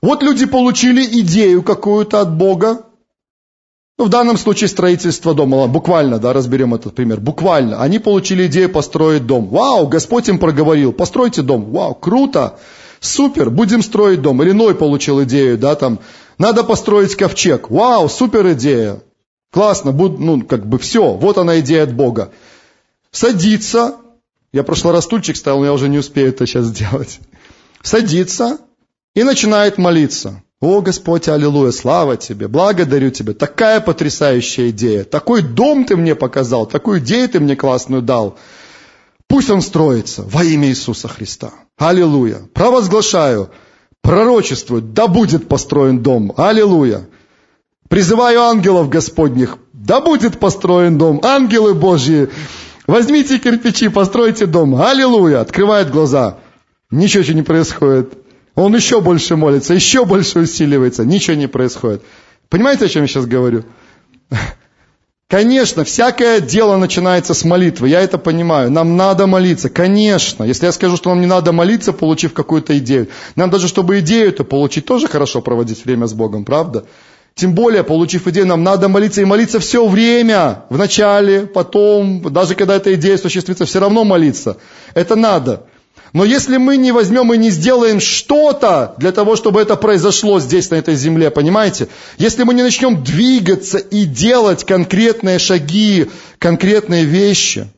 Вот 0.00 0.22
люди 0.22 0.46
получили 0.46 1.04
идею 1.20 1.62
какую-то 1.62 2.20
от 2.20 2.34
Бога, 2.34 2.84
ну, 4.00 4.06
в 4.06 4.08
данном 4.08 4.38
случае 4.38 4.68
строительство 4.68 5.34
дома, 5.34 5.66
буквально, 5.66 6.18
да, 6.18 6.32
разберем 6.32 6.72
этот 6.72 6.94
пример, 6.94 7.20
буквально. 7.20 7.82
Они 7.82 7.98
получили 7.98 8.46
идею 8.46 8.70
построить 8.70 9.26
дом. 9.26 9.48
Вау, 9.48 9.88
Господь 9.88 10.26
им 10.30 10.38
проговорил, 10.38 10.94
постройте 10.94 11.42
дом. 11.42 11.70
Вау, 11.70 11.94
круто. 11.94 12.58
Супер, 13.00 13.48
будем 13.50 13.82
строить 13.82 14.20
дом. 14.20 14.42
Или 14.42 14.52
Ной 14.52 14.74
получил 14.74 15.22
идею, 15.24 15.56
да, 15.58 15.74
там, 15.74 16.00
надо 16.38 16.62
построить 16.64 17.16
ковчег. 17.16 17.70
Вау, 17.70 18.08
супер 18.08 18.52
идея. 18.52 19.02
Классно, 19.50 19.92
буд, 19.92 20.20
ну, 20.20 20.42
как 20.42 20.66
бы 20.66 20.78
все, 20.78 21.14
вот 21.14 21.38
она 21.38 21.58
идея 21.60 21.84
от 21.84 21.94
Бога. 21.94 22.30
Садится, 23.10 23.96
я 24.52 24.62
прошлый 24.62 24.92
раз 24.92 25.04
стульчик 25.04 25.36
ставил, 25.36 25.60
но 25.60 25.66
я 25.66 25.72
уже 25.72 25.88
не 25.88 25.98
успею 25.98 26.28
это 26.28 26.46
сейчас 26.46 26.66
сделать. 26.66 27.18
Садится 27.82 28.58
и 29.14 29.24
начинает 29.24 29.78
молиться. 29.78 30.42
О, 30.60 30.82
Господь, 30.82 31.26
аллилуйя, 31.26 31.72
слава 31.72 32.18
Тебе, 32.18 32.46
благодарю 32.46 33.10
Тебя. 33.10 33.32
Такая 33.32 33.80
потрясающая 33.80 34.68
идея. 34.70 35.04
Такой 35.04 35.40
дом 35.42 35.86
Ты 35.86 35.96
мне 35.96 36.14
показал, 36.14 36.66
такую 36.66 37.00
идею 37.00 37.28
Ты 37.30 37.40
мне 37.40 37.56
классную 37.56 38.02
дал. 38.02 38.38
Пусть 39.30 39.48
он 39.48 39.62
строится 39.62 40.24
во 40.24 40.42
имя 40.42 40.68
Иисуса 40.70 41.06
Христа. 41.06 41.52
Аллилуйя. 41.78 42.40
Провозглашаю, 42.52 43.50
пророчествую, 44.02 44.82
да 44.82 45.06
будет 45.06 45.46
построен 45.46 46.02
дом. 46.02 46.34
Аллилуйя. 46.36 47.08
Призываю 47.88 48.42
ангелов 48.42 48.88
Господних, 48.88 49.58
да 49.72 50.00
будет 50.00 50.40
построен 50.40 50.98
дом. 50.98 51.20
Ангелы 51.22 51.74
Божьи, 51.74 52.28
возьмите 52.88 53.38
кирпичи, 53.38 53.86
постройте 53.86 54.46
дом. 54.46 54.74
Аллилуйя. 54.74 55.42
Открывает 55.42 55.92
глаза. 55.92 56.38
Ничего 56.90 57.22
не 57.32 57.42
происходит. 57.42 58.12
Он 58.56 58.74
еще 58.74 59.00
больше 59.00 59.36
молится, 59.36 59.74
еще 59.74 60.04
больше 60.06 60.40
усиливается. 60.40 61.04
Ничего 61.04 61.36
не 61.36 61.46
происходит. 61.46 62.02
Понимаете, 62.48 62.86
о 62.86 62.88
чем 62.88 63.02
я 63.02 63.06
сейчас 63.08 63.26
говорю? 63.26 63.62
Конечно, 65.30 65.84
всякое 65.84 66.40
дело 66.40 66.76
начинается 66.76 67.34
с 67.34 67.44
молитвы, 67.44 67.88
я 67.88 68.00
это 68.00 68.18
понимаю. 68.18 68.68
Нам 68.68 68.96
надо 68.96 69.28
молиться, 69.28 69.70
конечно. 69.70 70.42
Если 70.42 70.66
я 70.66 70.72
скажу, 70.72 70.96
что 70.96 71.10
нам 71.10 71.20
не 71.20 71.28
надо 71.28 71.52
молиться, 71.52 71.92
получив 71.92 72.32
какую-то 72.32 72.76
идею, 72.78 73.06
нам 73.36 73.48
даже, 73.48 73.68
чтобы 73.68 74.00
идею 74.00 74.30
это 74.30 74.42
получить, 74.42 74.86
тоже 74.86 75.06
хорошо 75.06 75.40
проводить 75.40 75.84
время 75.84 76.08
с 76.08 76.14
Богом, 76.14 76.44
правда? 76.44 76.84
Тем 77.36 77.54
более, 77.54 77.84
получив 77.84 78.26
идею, 78.26 78.48
нам 78.48 78.64
надо 78.64 78.88
молиться 78.88 79.20
и 79.20 79.24
молиться 79.24 79.60
все 79.60 79.86
время. 79.86 80.64
В 80.68 80.76
начале, 80.76 81.42
потом, 81.46 82.22
даже 82.32 82.56
когда 82.56 82.74
эта 82.74 82.92
идея 82.94 83.14
осуществится, 83.14 83.66
все 83.66 83.78
равно 83.78 84.02
молиться. 84.02 84.56
Это 84.94 85.14
надо. 85.14 85.66
Но 86.12 86.24
если 86.24 86.56
мы 86.56 86.76
не 86.76 86.92
возьмем 86.92 87.32
и 87.32 87.38
не 87.38 87.50
сделаем 87.50 88.00
что-то 88.00 88.94
для 88.98 89.12
того, 89.12 89.36
чтобы 89.36 89.60
это 89.60 89.76
произошло 89.76 90.40
здесь, 90.40 90.70
на 90.70 90.74
этой 90.76 90.96
земле, 90.96 91.30
понимаете? 91.30 91.88
Если 92.18 92.42
мы 92.42 92.54
не 92.54 92.62
начнем 92.62 93.04
двигаться 93.04 93.78
и 93.78 94.04
делать 94.04 94.64
конкретные 94.64 95.38
шаги, 95.38 96.10
конкретные 96.38 97.04
вещи, 97.04 97.68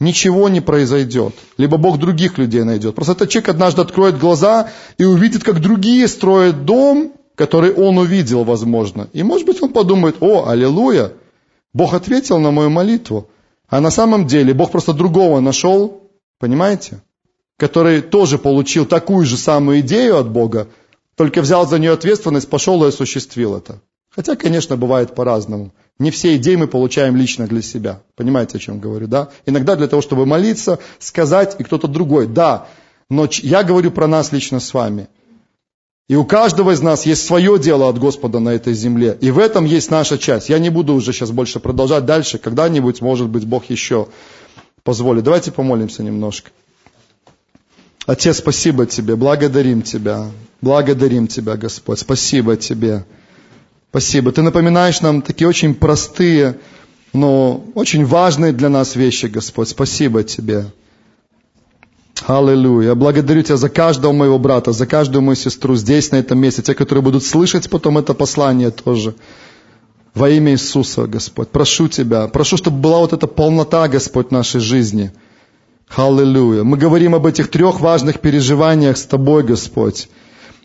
ничего 0.00 0.48
не 0.48 0.60
произойдет. 0.60 1.34
Либо 1.58 1.76
Бог 1.76 1.98
других 1.98 2.38
людей 2.38 2.64
найдет. 2.64 2.94
Просто 2.94 3.12
этот 3.12 3.30
человек 3.30 3.50
однажды 3.50 3.82
откроет 3.82 4.18
глаза 4.18 4.70
и 4.98 5.04
увидит, 5.04 5.44
как 5.44 5.60
другие 5.60 6.08
строят 6.08 6.64
дом, 6.64 7.12
который 7.36 7.72
он 7.72 7.98
увидел, 7.98 8.44
возможно. 8.44 9.08
И 9.12 9.22
может 9.22 9.46
быть 9.46 9.62
он 9.62 9.72
подумает, 9.72 10.16
о, 10.20 10.48
аллилуйя, 10.48 11.12
Бог 11.72 11.94
ответил 11.94 12.38
на 12.40 12.50
мою 12.50 12.70
молитву. 12.70 13.28
А 13.68 13.80
на 13.80 13.90
самом 13.90 14.26
деле 14.26 14.54
Бог 14.54 14.70
просто 14.70 14.92
другого 14.92 15.40
нашел, 15.40 16.10
понимаете? 16.38 17.02
Который 17.56 18.02
тоже 18.02 18.38
получил 18.38 18.86
такую 18.86 19.24
же 19.26 19.36
самую 19.36 19.80
идею 19.80 20.18
от 20.18 20.30
Бога, 20.30 20.68
только 21.16 21.40
взял 21.40 21.66
за 21.66 21.78
нее 21.78 21.92
ответственность, 21.92 22.48
пошел 22.48 22.84
и 22.84 22.88
осуществил 22.88 23.56
это. 23.56 23.80
Хотя, 24.14 24.36
конечно, 24.36 24.76
бывает 24.76 25.14
по-разному. 25.14 25.72
Не 25.98 26.10
все 26.10 26.36
идеи 26.36 26.56
мы 26.56 26.68
получаем 26.68 27.16
лично 27.16 27.46
для 27.46 27.62
себя. 27.62 28.02
Понимаете, 28.16 28.58
о 28.58 28.60
чем 28.60 28.80
говорю, 28.80 29.06
да? 29.06 29.30
Иногда 29.46 29.76
для 29.76 29.88
того, 29.88 30.02
чтобы 30.02 30.26
молиться, 30.26 30.78
сказать, 30.98 31.56
и 31.58 31.64
кто-то 31.64 31.88
другой. 31.88 32.26
Да, 32.26 32.66
но 33.08 33.28
я 33.30 33.62
говорю 33.62 33.90
про 33.90 34.06
нас 34.06 34.32
лично 34.32 34.60
с 34.60 34.72
вами. 34.74 35.08
И 36.08 36.14
у 36.14 36.24
каждого 36.24 36.70
из 36.70 36.82
нас 36.82 37.04
есть 37.04 37.26
свое 37.26 37.58
дело 37.58 37.88
от 37.88 37.98
Господа 37.98 38.38
на 38.38 38.50
этой 38.50 38.74
земле. 38.74 39.18
И 39.20 39.30
в 39.30 39.38
этом 39.38 39.64
есть 39.64 39.90
наша 39.90 40.18
часть. 40.18 40.48
Я 40.48 40.58
не 40.58 40.70
буду 40.70 40.94
уже 40.94 41.12
сейчас 41.12 41.30
больше 41.30 41.58
продолжать 41.58 42.04
дальше. 42.04 42.38
Когда-нибудь, 42.38 43.00
может 43.00 43.28
быть, 43.28 43.44
Бог 43.44 43.64
еще 43.70 44.08
позволит. 44.84 45.24
Давайте 45.24 45.50
помолимся 45.50 46.02
немножко. 46.04 46.50
Отец, 48.06 48.38
спасибо 48.38 48.86
Тебе, 48.86 49.16
благодарим 49.16 49.82
Тебя, 49.82 50.30
благодарим 50.60 51.26
Тебя, 51.26 51.56
Господь, 51.56 51.98
спасибо 51.98 52.56
Тебе. 52.56 53.04
Спасибо. 53.90 54.30
Ты 54.30 54.42
напоминаешь 54.42 55.00
нам 55.00 55.22
такие 55.22 55.48
очень 55.48 55.74
простые, 55.74 56.58
но 57.12 57.64
очень 57.74 58.04
важные 58.04 58.52
для 58.52 58.68
нас 58.68 58.94
вещи, 58.94 59.26
Господь. 59.26 59.68
Спасибо 59.68 60.22
Тебе. 60.22 60.66
Аллилуйя. 62.26 62.94
Благодарю 62.94 63.42
Тебя 63.42 63.56
за 63.56 63.70
каждого 63.70 64.12
моего 64.12 64.38
брата, 64.38 64.70
за 64.70 64.86
каждую 64.86 65.22
мою 65.22 65.36
сестру 65.36 65.74
здесь, 65.74 66.12
на 66.12 66.16
этом 66.16 66.38
месте, 66.38 66.62
те, 66.62 66.74
которые 66.74 67.02
будут 67.02 67.24
слышать 67.24 67.68
потом 67.68 67.98
это 67.98 68.14
послание 68.14 68.70
тоже. 68.70 69.16
Во 70.14 70.30
имя 70.30 70.52
Иисуса, 70.52 71.06
Господь, 71.06 71.48
прошу 71.48 71.88
Тебя, 71.88 72.28
прошу, 72.28 72.56
чтобы 72.56 72.78
была 72.78 72.98
вот 72.98 73.12
эта 73.12 73.26
полнота, 73.26 73.88
Господь, 73.88 74.30
нашей 74.30 74.60
жизни– 74.60 75.10
Аллилуйя. 75.94 76.64
Мы 76.64 76.76
говорим 76.76 77.14
об 77.14 77.26
этих 77.26 77.48
трех 77.48 77.80
важных 77.80 78.20
переживаниях 78.20 78.96
с 78.96 79.04
Тобой, 79.04 79.42
Господь. 79.44 80.08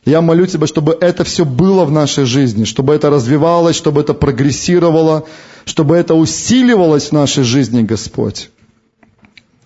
Я 0.03 0.21
молю 0.21 0.47
Тебя, 0.47 0.67
чтобы 0.67 0.97
это 0.99 1.23
все 1.23 1.45
было 1.45 1.85
в 1.85 1.91
нашей 1.91 2.25
жизни, 2.25 2.65
чтобы 2.65 2.95
это 2.95 3.09
развивалось, 3.09 3.75
чтобы 3.75 4.01
это 4.01 4.13
прогрессировало, 4.13 5.25
чтобы 5.65 5.95
это 5.95 6.15
усиливалось 6.15 7.09
в 7.09 7.11
нашей 7.11 7.43
жизни, 7.43 7.83
Господь. 7.83 8.49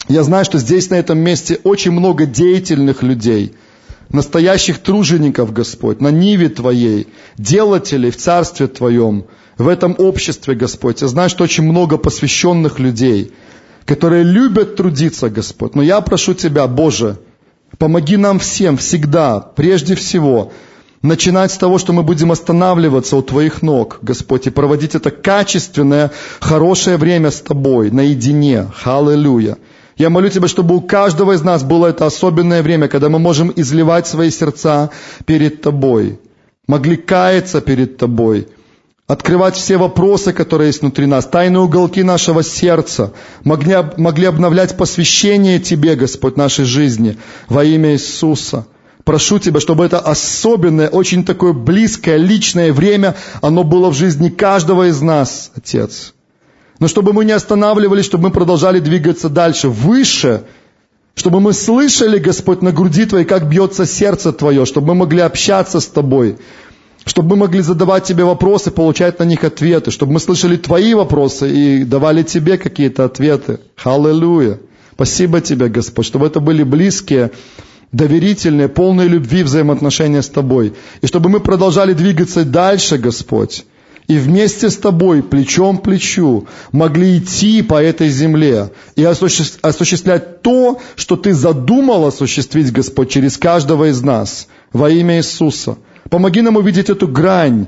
Я 0.07 0.23
знаю, 0.23 0.45
что 0.45 0.59
здесь, 0.59 0.89
на 0.89 0.95
этом 0.95 1.17
месте, 1.19 1.59
очень 1.63 1.91
много 1.91 2.25
деятельных 2.25 3.01
людей, 3.01 3.53
настоящих 4.09 4.79
тружеников, 4.79 5.51
Господь, 5.51 5.99
на 5.99 6.09
ниве 6.09 6.49
Твоей, 6.49 7.07
делателей 7.37 8.11
в 8.11 8.17
Царстве 8.17 8.67
Твоем, 8.67 9.25
в 9.57 9.67
этом 9.67 9.95
обществе, 9.97 10.53
Господь. 10.53 11.01
Я 11.01 11.07
знаю, 11.07 11.29
что 11.29 11.43
очень 11.43 11.63
много 11.63 11.97
посвященных 11.97 12.77
людей, 12.77 13.31
которые 13.85 14.23
любят 14.23 14.75
трудиться, 14.75 15.29
Господь. 15.29 15.75
Но 15.75 15.81
я 15.81 16.01
прошу 16.01 16.33
Тебя, 16.33 16.67
Боже, 16.67 17.17
помоги 17.77 18.17
нам 18.17 18.39
всем 18.39 18.77
всегда, 18.77 19.39
прежде 19.39 19.95
всего, 19.95 20.51
начинать 21.01 21.51
с 21.51 21.57
того, 21.57 21.77
что 21.77 21.93
мы 21.93 22.03
будем 22.03 22.31
останавливаться 22.31 23.15
у 23.15 23.21
Твоих 23.21 23.61
ног, 23.61 23.99
Господь, 24.01 24.47
и 24.47 24.49
проводить 24.49 24.95
это 24.95 25.11
качественное, 25.11 26.11
хорошее 26.39 26.97
время 26.97 27.29
с 27.29 27.41
Тобой, 27.41 27.91
наедине. 27.91 28.67
Халлелуя. 28.75 29.57
Я 29.97 30.09
молю 30.09 30.29
Тебя, 30.29 30.47
чтобы 30.47 30.75
у 30.75 30.81
каждого 30.81 31.33
из 31.33 31.41
нас 31.41 31.63
было 31.63 31.87
это 31.87 32.05
особенное 32.05 32.63
время, 32.63 32.87
когда 32.87 33.09
мы 33.09 33.19
можем 33.19 33.53
изливать 33.55 34.07
свои 34.07 34.31
сердца 34.31 34.89
перед 35.25 35.61
Тобой, 35.61 36.19
могли 36.67 36.97
каяться 36.97 37.61
перед 37.61 37.97
Тобой, 37.97 38.47
открывать 39.07 39.55
все 39.55 39.77
вопросы, 39.77 40.33
которые 40.33 40.67
есть 40.67 40.81
внутри 40.81 41.05
нас, 41.05 41.25
тайные 41.25 41.61
уголки 41.61 42.01
нашего 42.01 42.43
сердца, 42.43 43.13
могли, 43.43 43.77
могли 43.97 44.25
обновлять 44.25 44.77
посвящение 44.77 45.59
Тебе, 45.59 45.95
Господь, 45.95 46.37
нашей 46.37 46.65
жизни 46.65 47.17
во 47.47 47.63
имя 47.63 47.93
Иисуса. 47.93 48.65
Прошу 49.03 49.37
Тебя, 49.37 49.59
чтобы 49.59 49.85
это 49.85 49.99
особенное, 49.99 50.89
очень 50.89 51.23
такое 51.23 51.53
близкое, 51.53 52.17
личное 52.17 52.73
время, 52.73 53.15
оно 53.41 53.63
было 53.63 53.91
в 53.91 53.93
жизни 53.93 54.29
каждого 54.29 54.87
из 54.87 55.01
нас, 55.01 55.51
Отец. 55.55 56.13
Но 56.79 56.87
чтобы 56.87 57.13
мы 57.13 57.23
не 57.23 57.31
останавливались, 57.31 58.05
чтобы 58.05 58.25
мы 58.25 58.31
продолжали 58.31 58.79
двигаться 58.79 59.29
дальше, 59.29 59.69
выше, 59.69 60.43
чтобы 61.13 61.39
мы 61.39 61.53
слышали, 61.53 62.17
Господь, 62.17 62.63
на 62.63 62.71
груди 62.71 63.05
Твоей, 63.05 63.25
как 63.25 63.47
бьется 63.47 63.85
сердце 63.85 64.33
Твое, 64.33 64.65
чтобы 64.65 64.87
мы 64.87 64.95
могли 64.95 65.21
общаться 65.21 65.79
с 65.79 65.85
Тобой, 65.85 66.37
чтобы 67.05 67.29
мы 67.29 67.35
могли 67.37 67.61
задавать 67.61 68.03
Тебе 68.03 68.23
вопросы, 68.23 68.71
получать 68.71 69.19
на 69.19 69.23
них 69.23 69.43
ответы, 69.43 69.91
чтобы 69.91 70.13
мы 70.13 70.19
слышали 70.19 70.57
Твои 70.57 70.93
вопросы 70.93 71.49
и 71.49 71.83
давали 71.83 72.23
Тебе 72.23 72.57
какие-то 72.57 73.05
ответы. 73.05 73.59
Аллилуйя. 73.83 74.59
Спасибо 74.93 75.39
Тебе, 75.39 75.67
Господь, 75.67 76.05
чтобы 76.05 76.25
это 76.25 76.39
были 76.39 76.63
близкие, 76.63 77.31
доверительные, 77.91 78.67
полные 78.67 79.07
любви 79.07 79.43
взаимоотношения 79.43 80.21
с 80.21 80.29
Тобой. 80.29 80.73
И 81.01 81.07
чтобы 81.07 81.29
мы 81.29 81.39
продолжали 81.39 81.93
двигаться 81.93 82.43
дальше, 82.43 82.97
Господь 82.97 83.65
и 84.07 84.17
вместе 84.17 84.69
с 84.69 84.77
тобой, 84.77 85.23
плечом 85.23 85.77
к 85.77 85.83
плечу, 85.83 86.47
могли 86.71 87.17
идти 87.17 87.61
по 87.63 87.81
этой 87.81 88.09
земле 88.09 88.71
и 88.95 89.03
осуществлять 89.03 90.41
то, 90.41 90.79
что 90.95 91.15
ты 91.15 91.33
задумал 91.33 92.05
осуществить, 92.05 92.71
Господь, 92.71 93.09
через 93.09 93.37
каждого 93.37 93.89
из 93.89 94.01
нас 94.01 94.47
во 94.71 94.89
имя 94.89 95.17
Иисуса. 95.17 95.77
Помоги 96.09 96.41
нам 96.41 96.55
увидеть 96.57 96.89
эту 96.89 97.07
грань, 97.07 97.67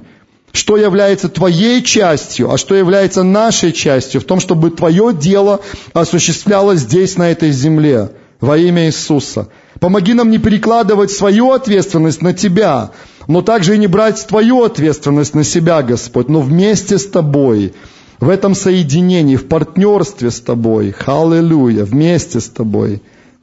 что 0.51 0.77
является 0.77 1.29
твоей 1.29 1.83
частью, 1.83 2.51
а 2.51 2.57
что 2.57 2.75
является 2.75 3.23
нашей 3.23 3.71
частью, 3.71 4.21
в 4.21 4.25
том, 4.25 4.39
чтобы 4.39 4.71
твое 4.71 5.13
дело 5.13 5.61
осуществлялось 5.93 6.81
здесь, 6.81 7.17
на 7.17 7.31
этой 7.31 7.51
земле, 7.51 8.11
во 8.39 8.57
имя 8.57 8.85
Иисуса. 8.85 9.49
Помоги 9.79 10.13
нам 10.13 10.29
не 10.29 10.37
перекладывать 10.37 11.11
свою 11.11 11.51
ответственность 11.51 12.21
на 12.21 12.33
Тебя, 12.33 12.91
но 13.27 13.41
также 13.41 13.75
и 13.75 13.77
не 13.77 13.87
брать 13.87 14.25
твою 14.27 14.63
ответственность 14.63 15.35
на 15.35 15.43
себя, 15.43 15.81
Господь, 15.81 16.29
но 16.29 16.41
вместе 16.41 16.97
с 16.97 17.05
Тобой, 17.05 17.73
в 18.19 18.29
этом 18.29 18.55
соединении, 18.55 19.35
в 19.35 19.47
партнерстве 19.47 20.31
с 20.31 20.39
Тобой. 20.39 20.91
Халлелуя, 20.91 21.85
вместе 21.85 22.39
с 22.39 22.49
Тобой. 22.49 23.01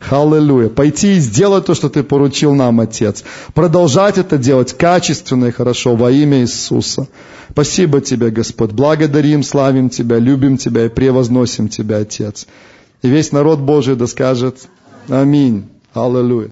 Халлелуя. 0.09 0.69
Пойти 0.69 1.17
и 1.17 1.21
сделать 1.21 1.67
то, 1.67 1.75
что 1.75 1.89
Ты 1.89 2.03
поручил 2.03 2.55
нам, 2.55 2.81
Отец. 2.81 3.25
Продолжать 3.55 4.19
это 4.19 4.39
делать 4.39 4.73
качественно 4.77 5.47
и 5.47 5.51
хорошо 5.51 5.97
во 5.97 6.11
имя 6.11 6.41
Иисуса. 6.41 7.09
Спасибо 7.51 8.01
Тебе, 8.01 8.31
Господь. 8.31 8.73
Благодарим, 8.73 9.43
славим 9.43 9.89
Тебя, 9.89 10.19
любим 10.19 10.57
Тебя 10.57 10.87
и 10.87 10.89
превозносим 10.89 11.69
Тебя, 11.69 11.99
Отец. 11.99 12.47
И 13.03 13.09
весь 13.09 13.33
народ 13.33 13.61
Божий 13.61 13.97
да 13.97 14.07
скажет 14.07 14.69
Аминь. 15.09 15.65
Аллилуйя. 15.93 16.51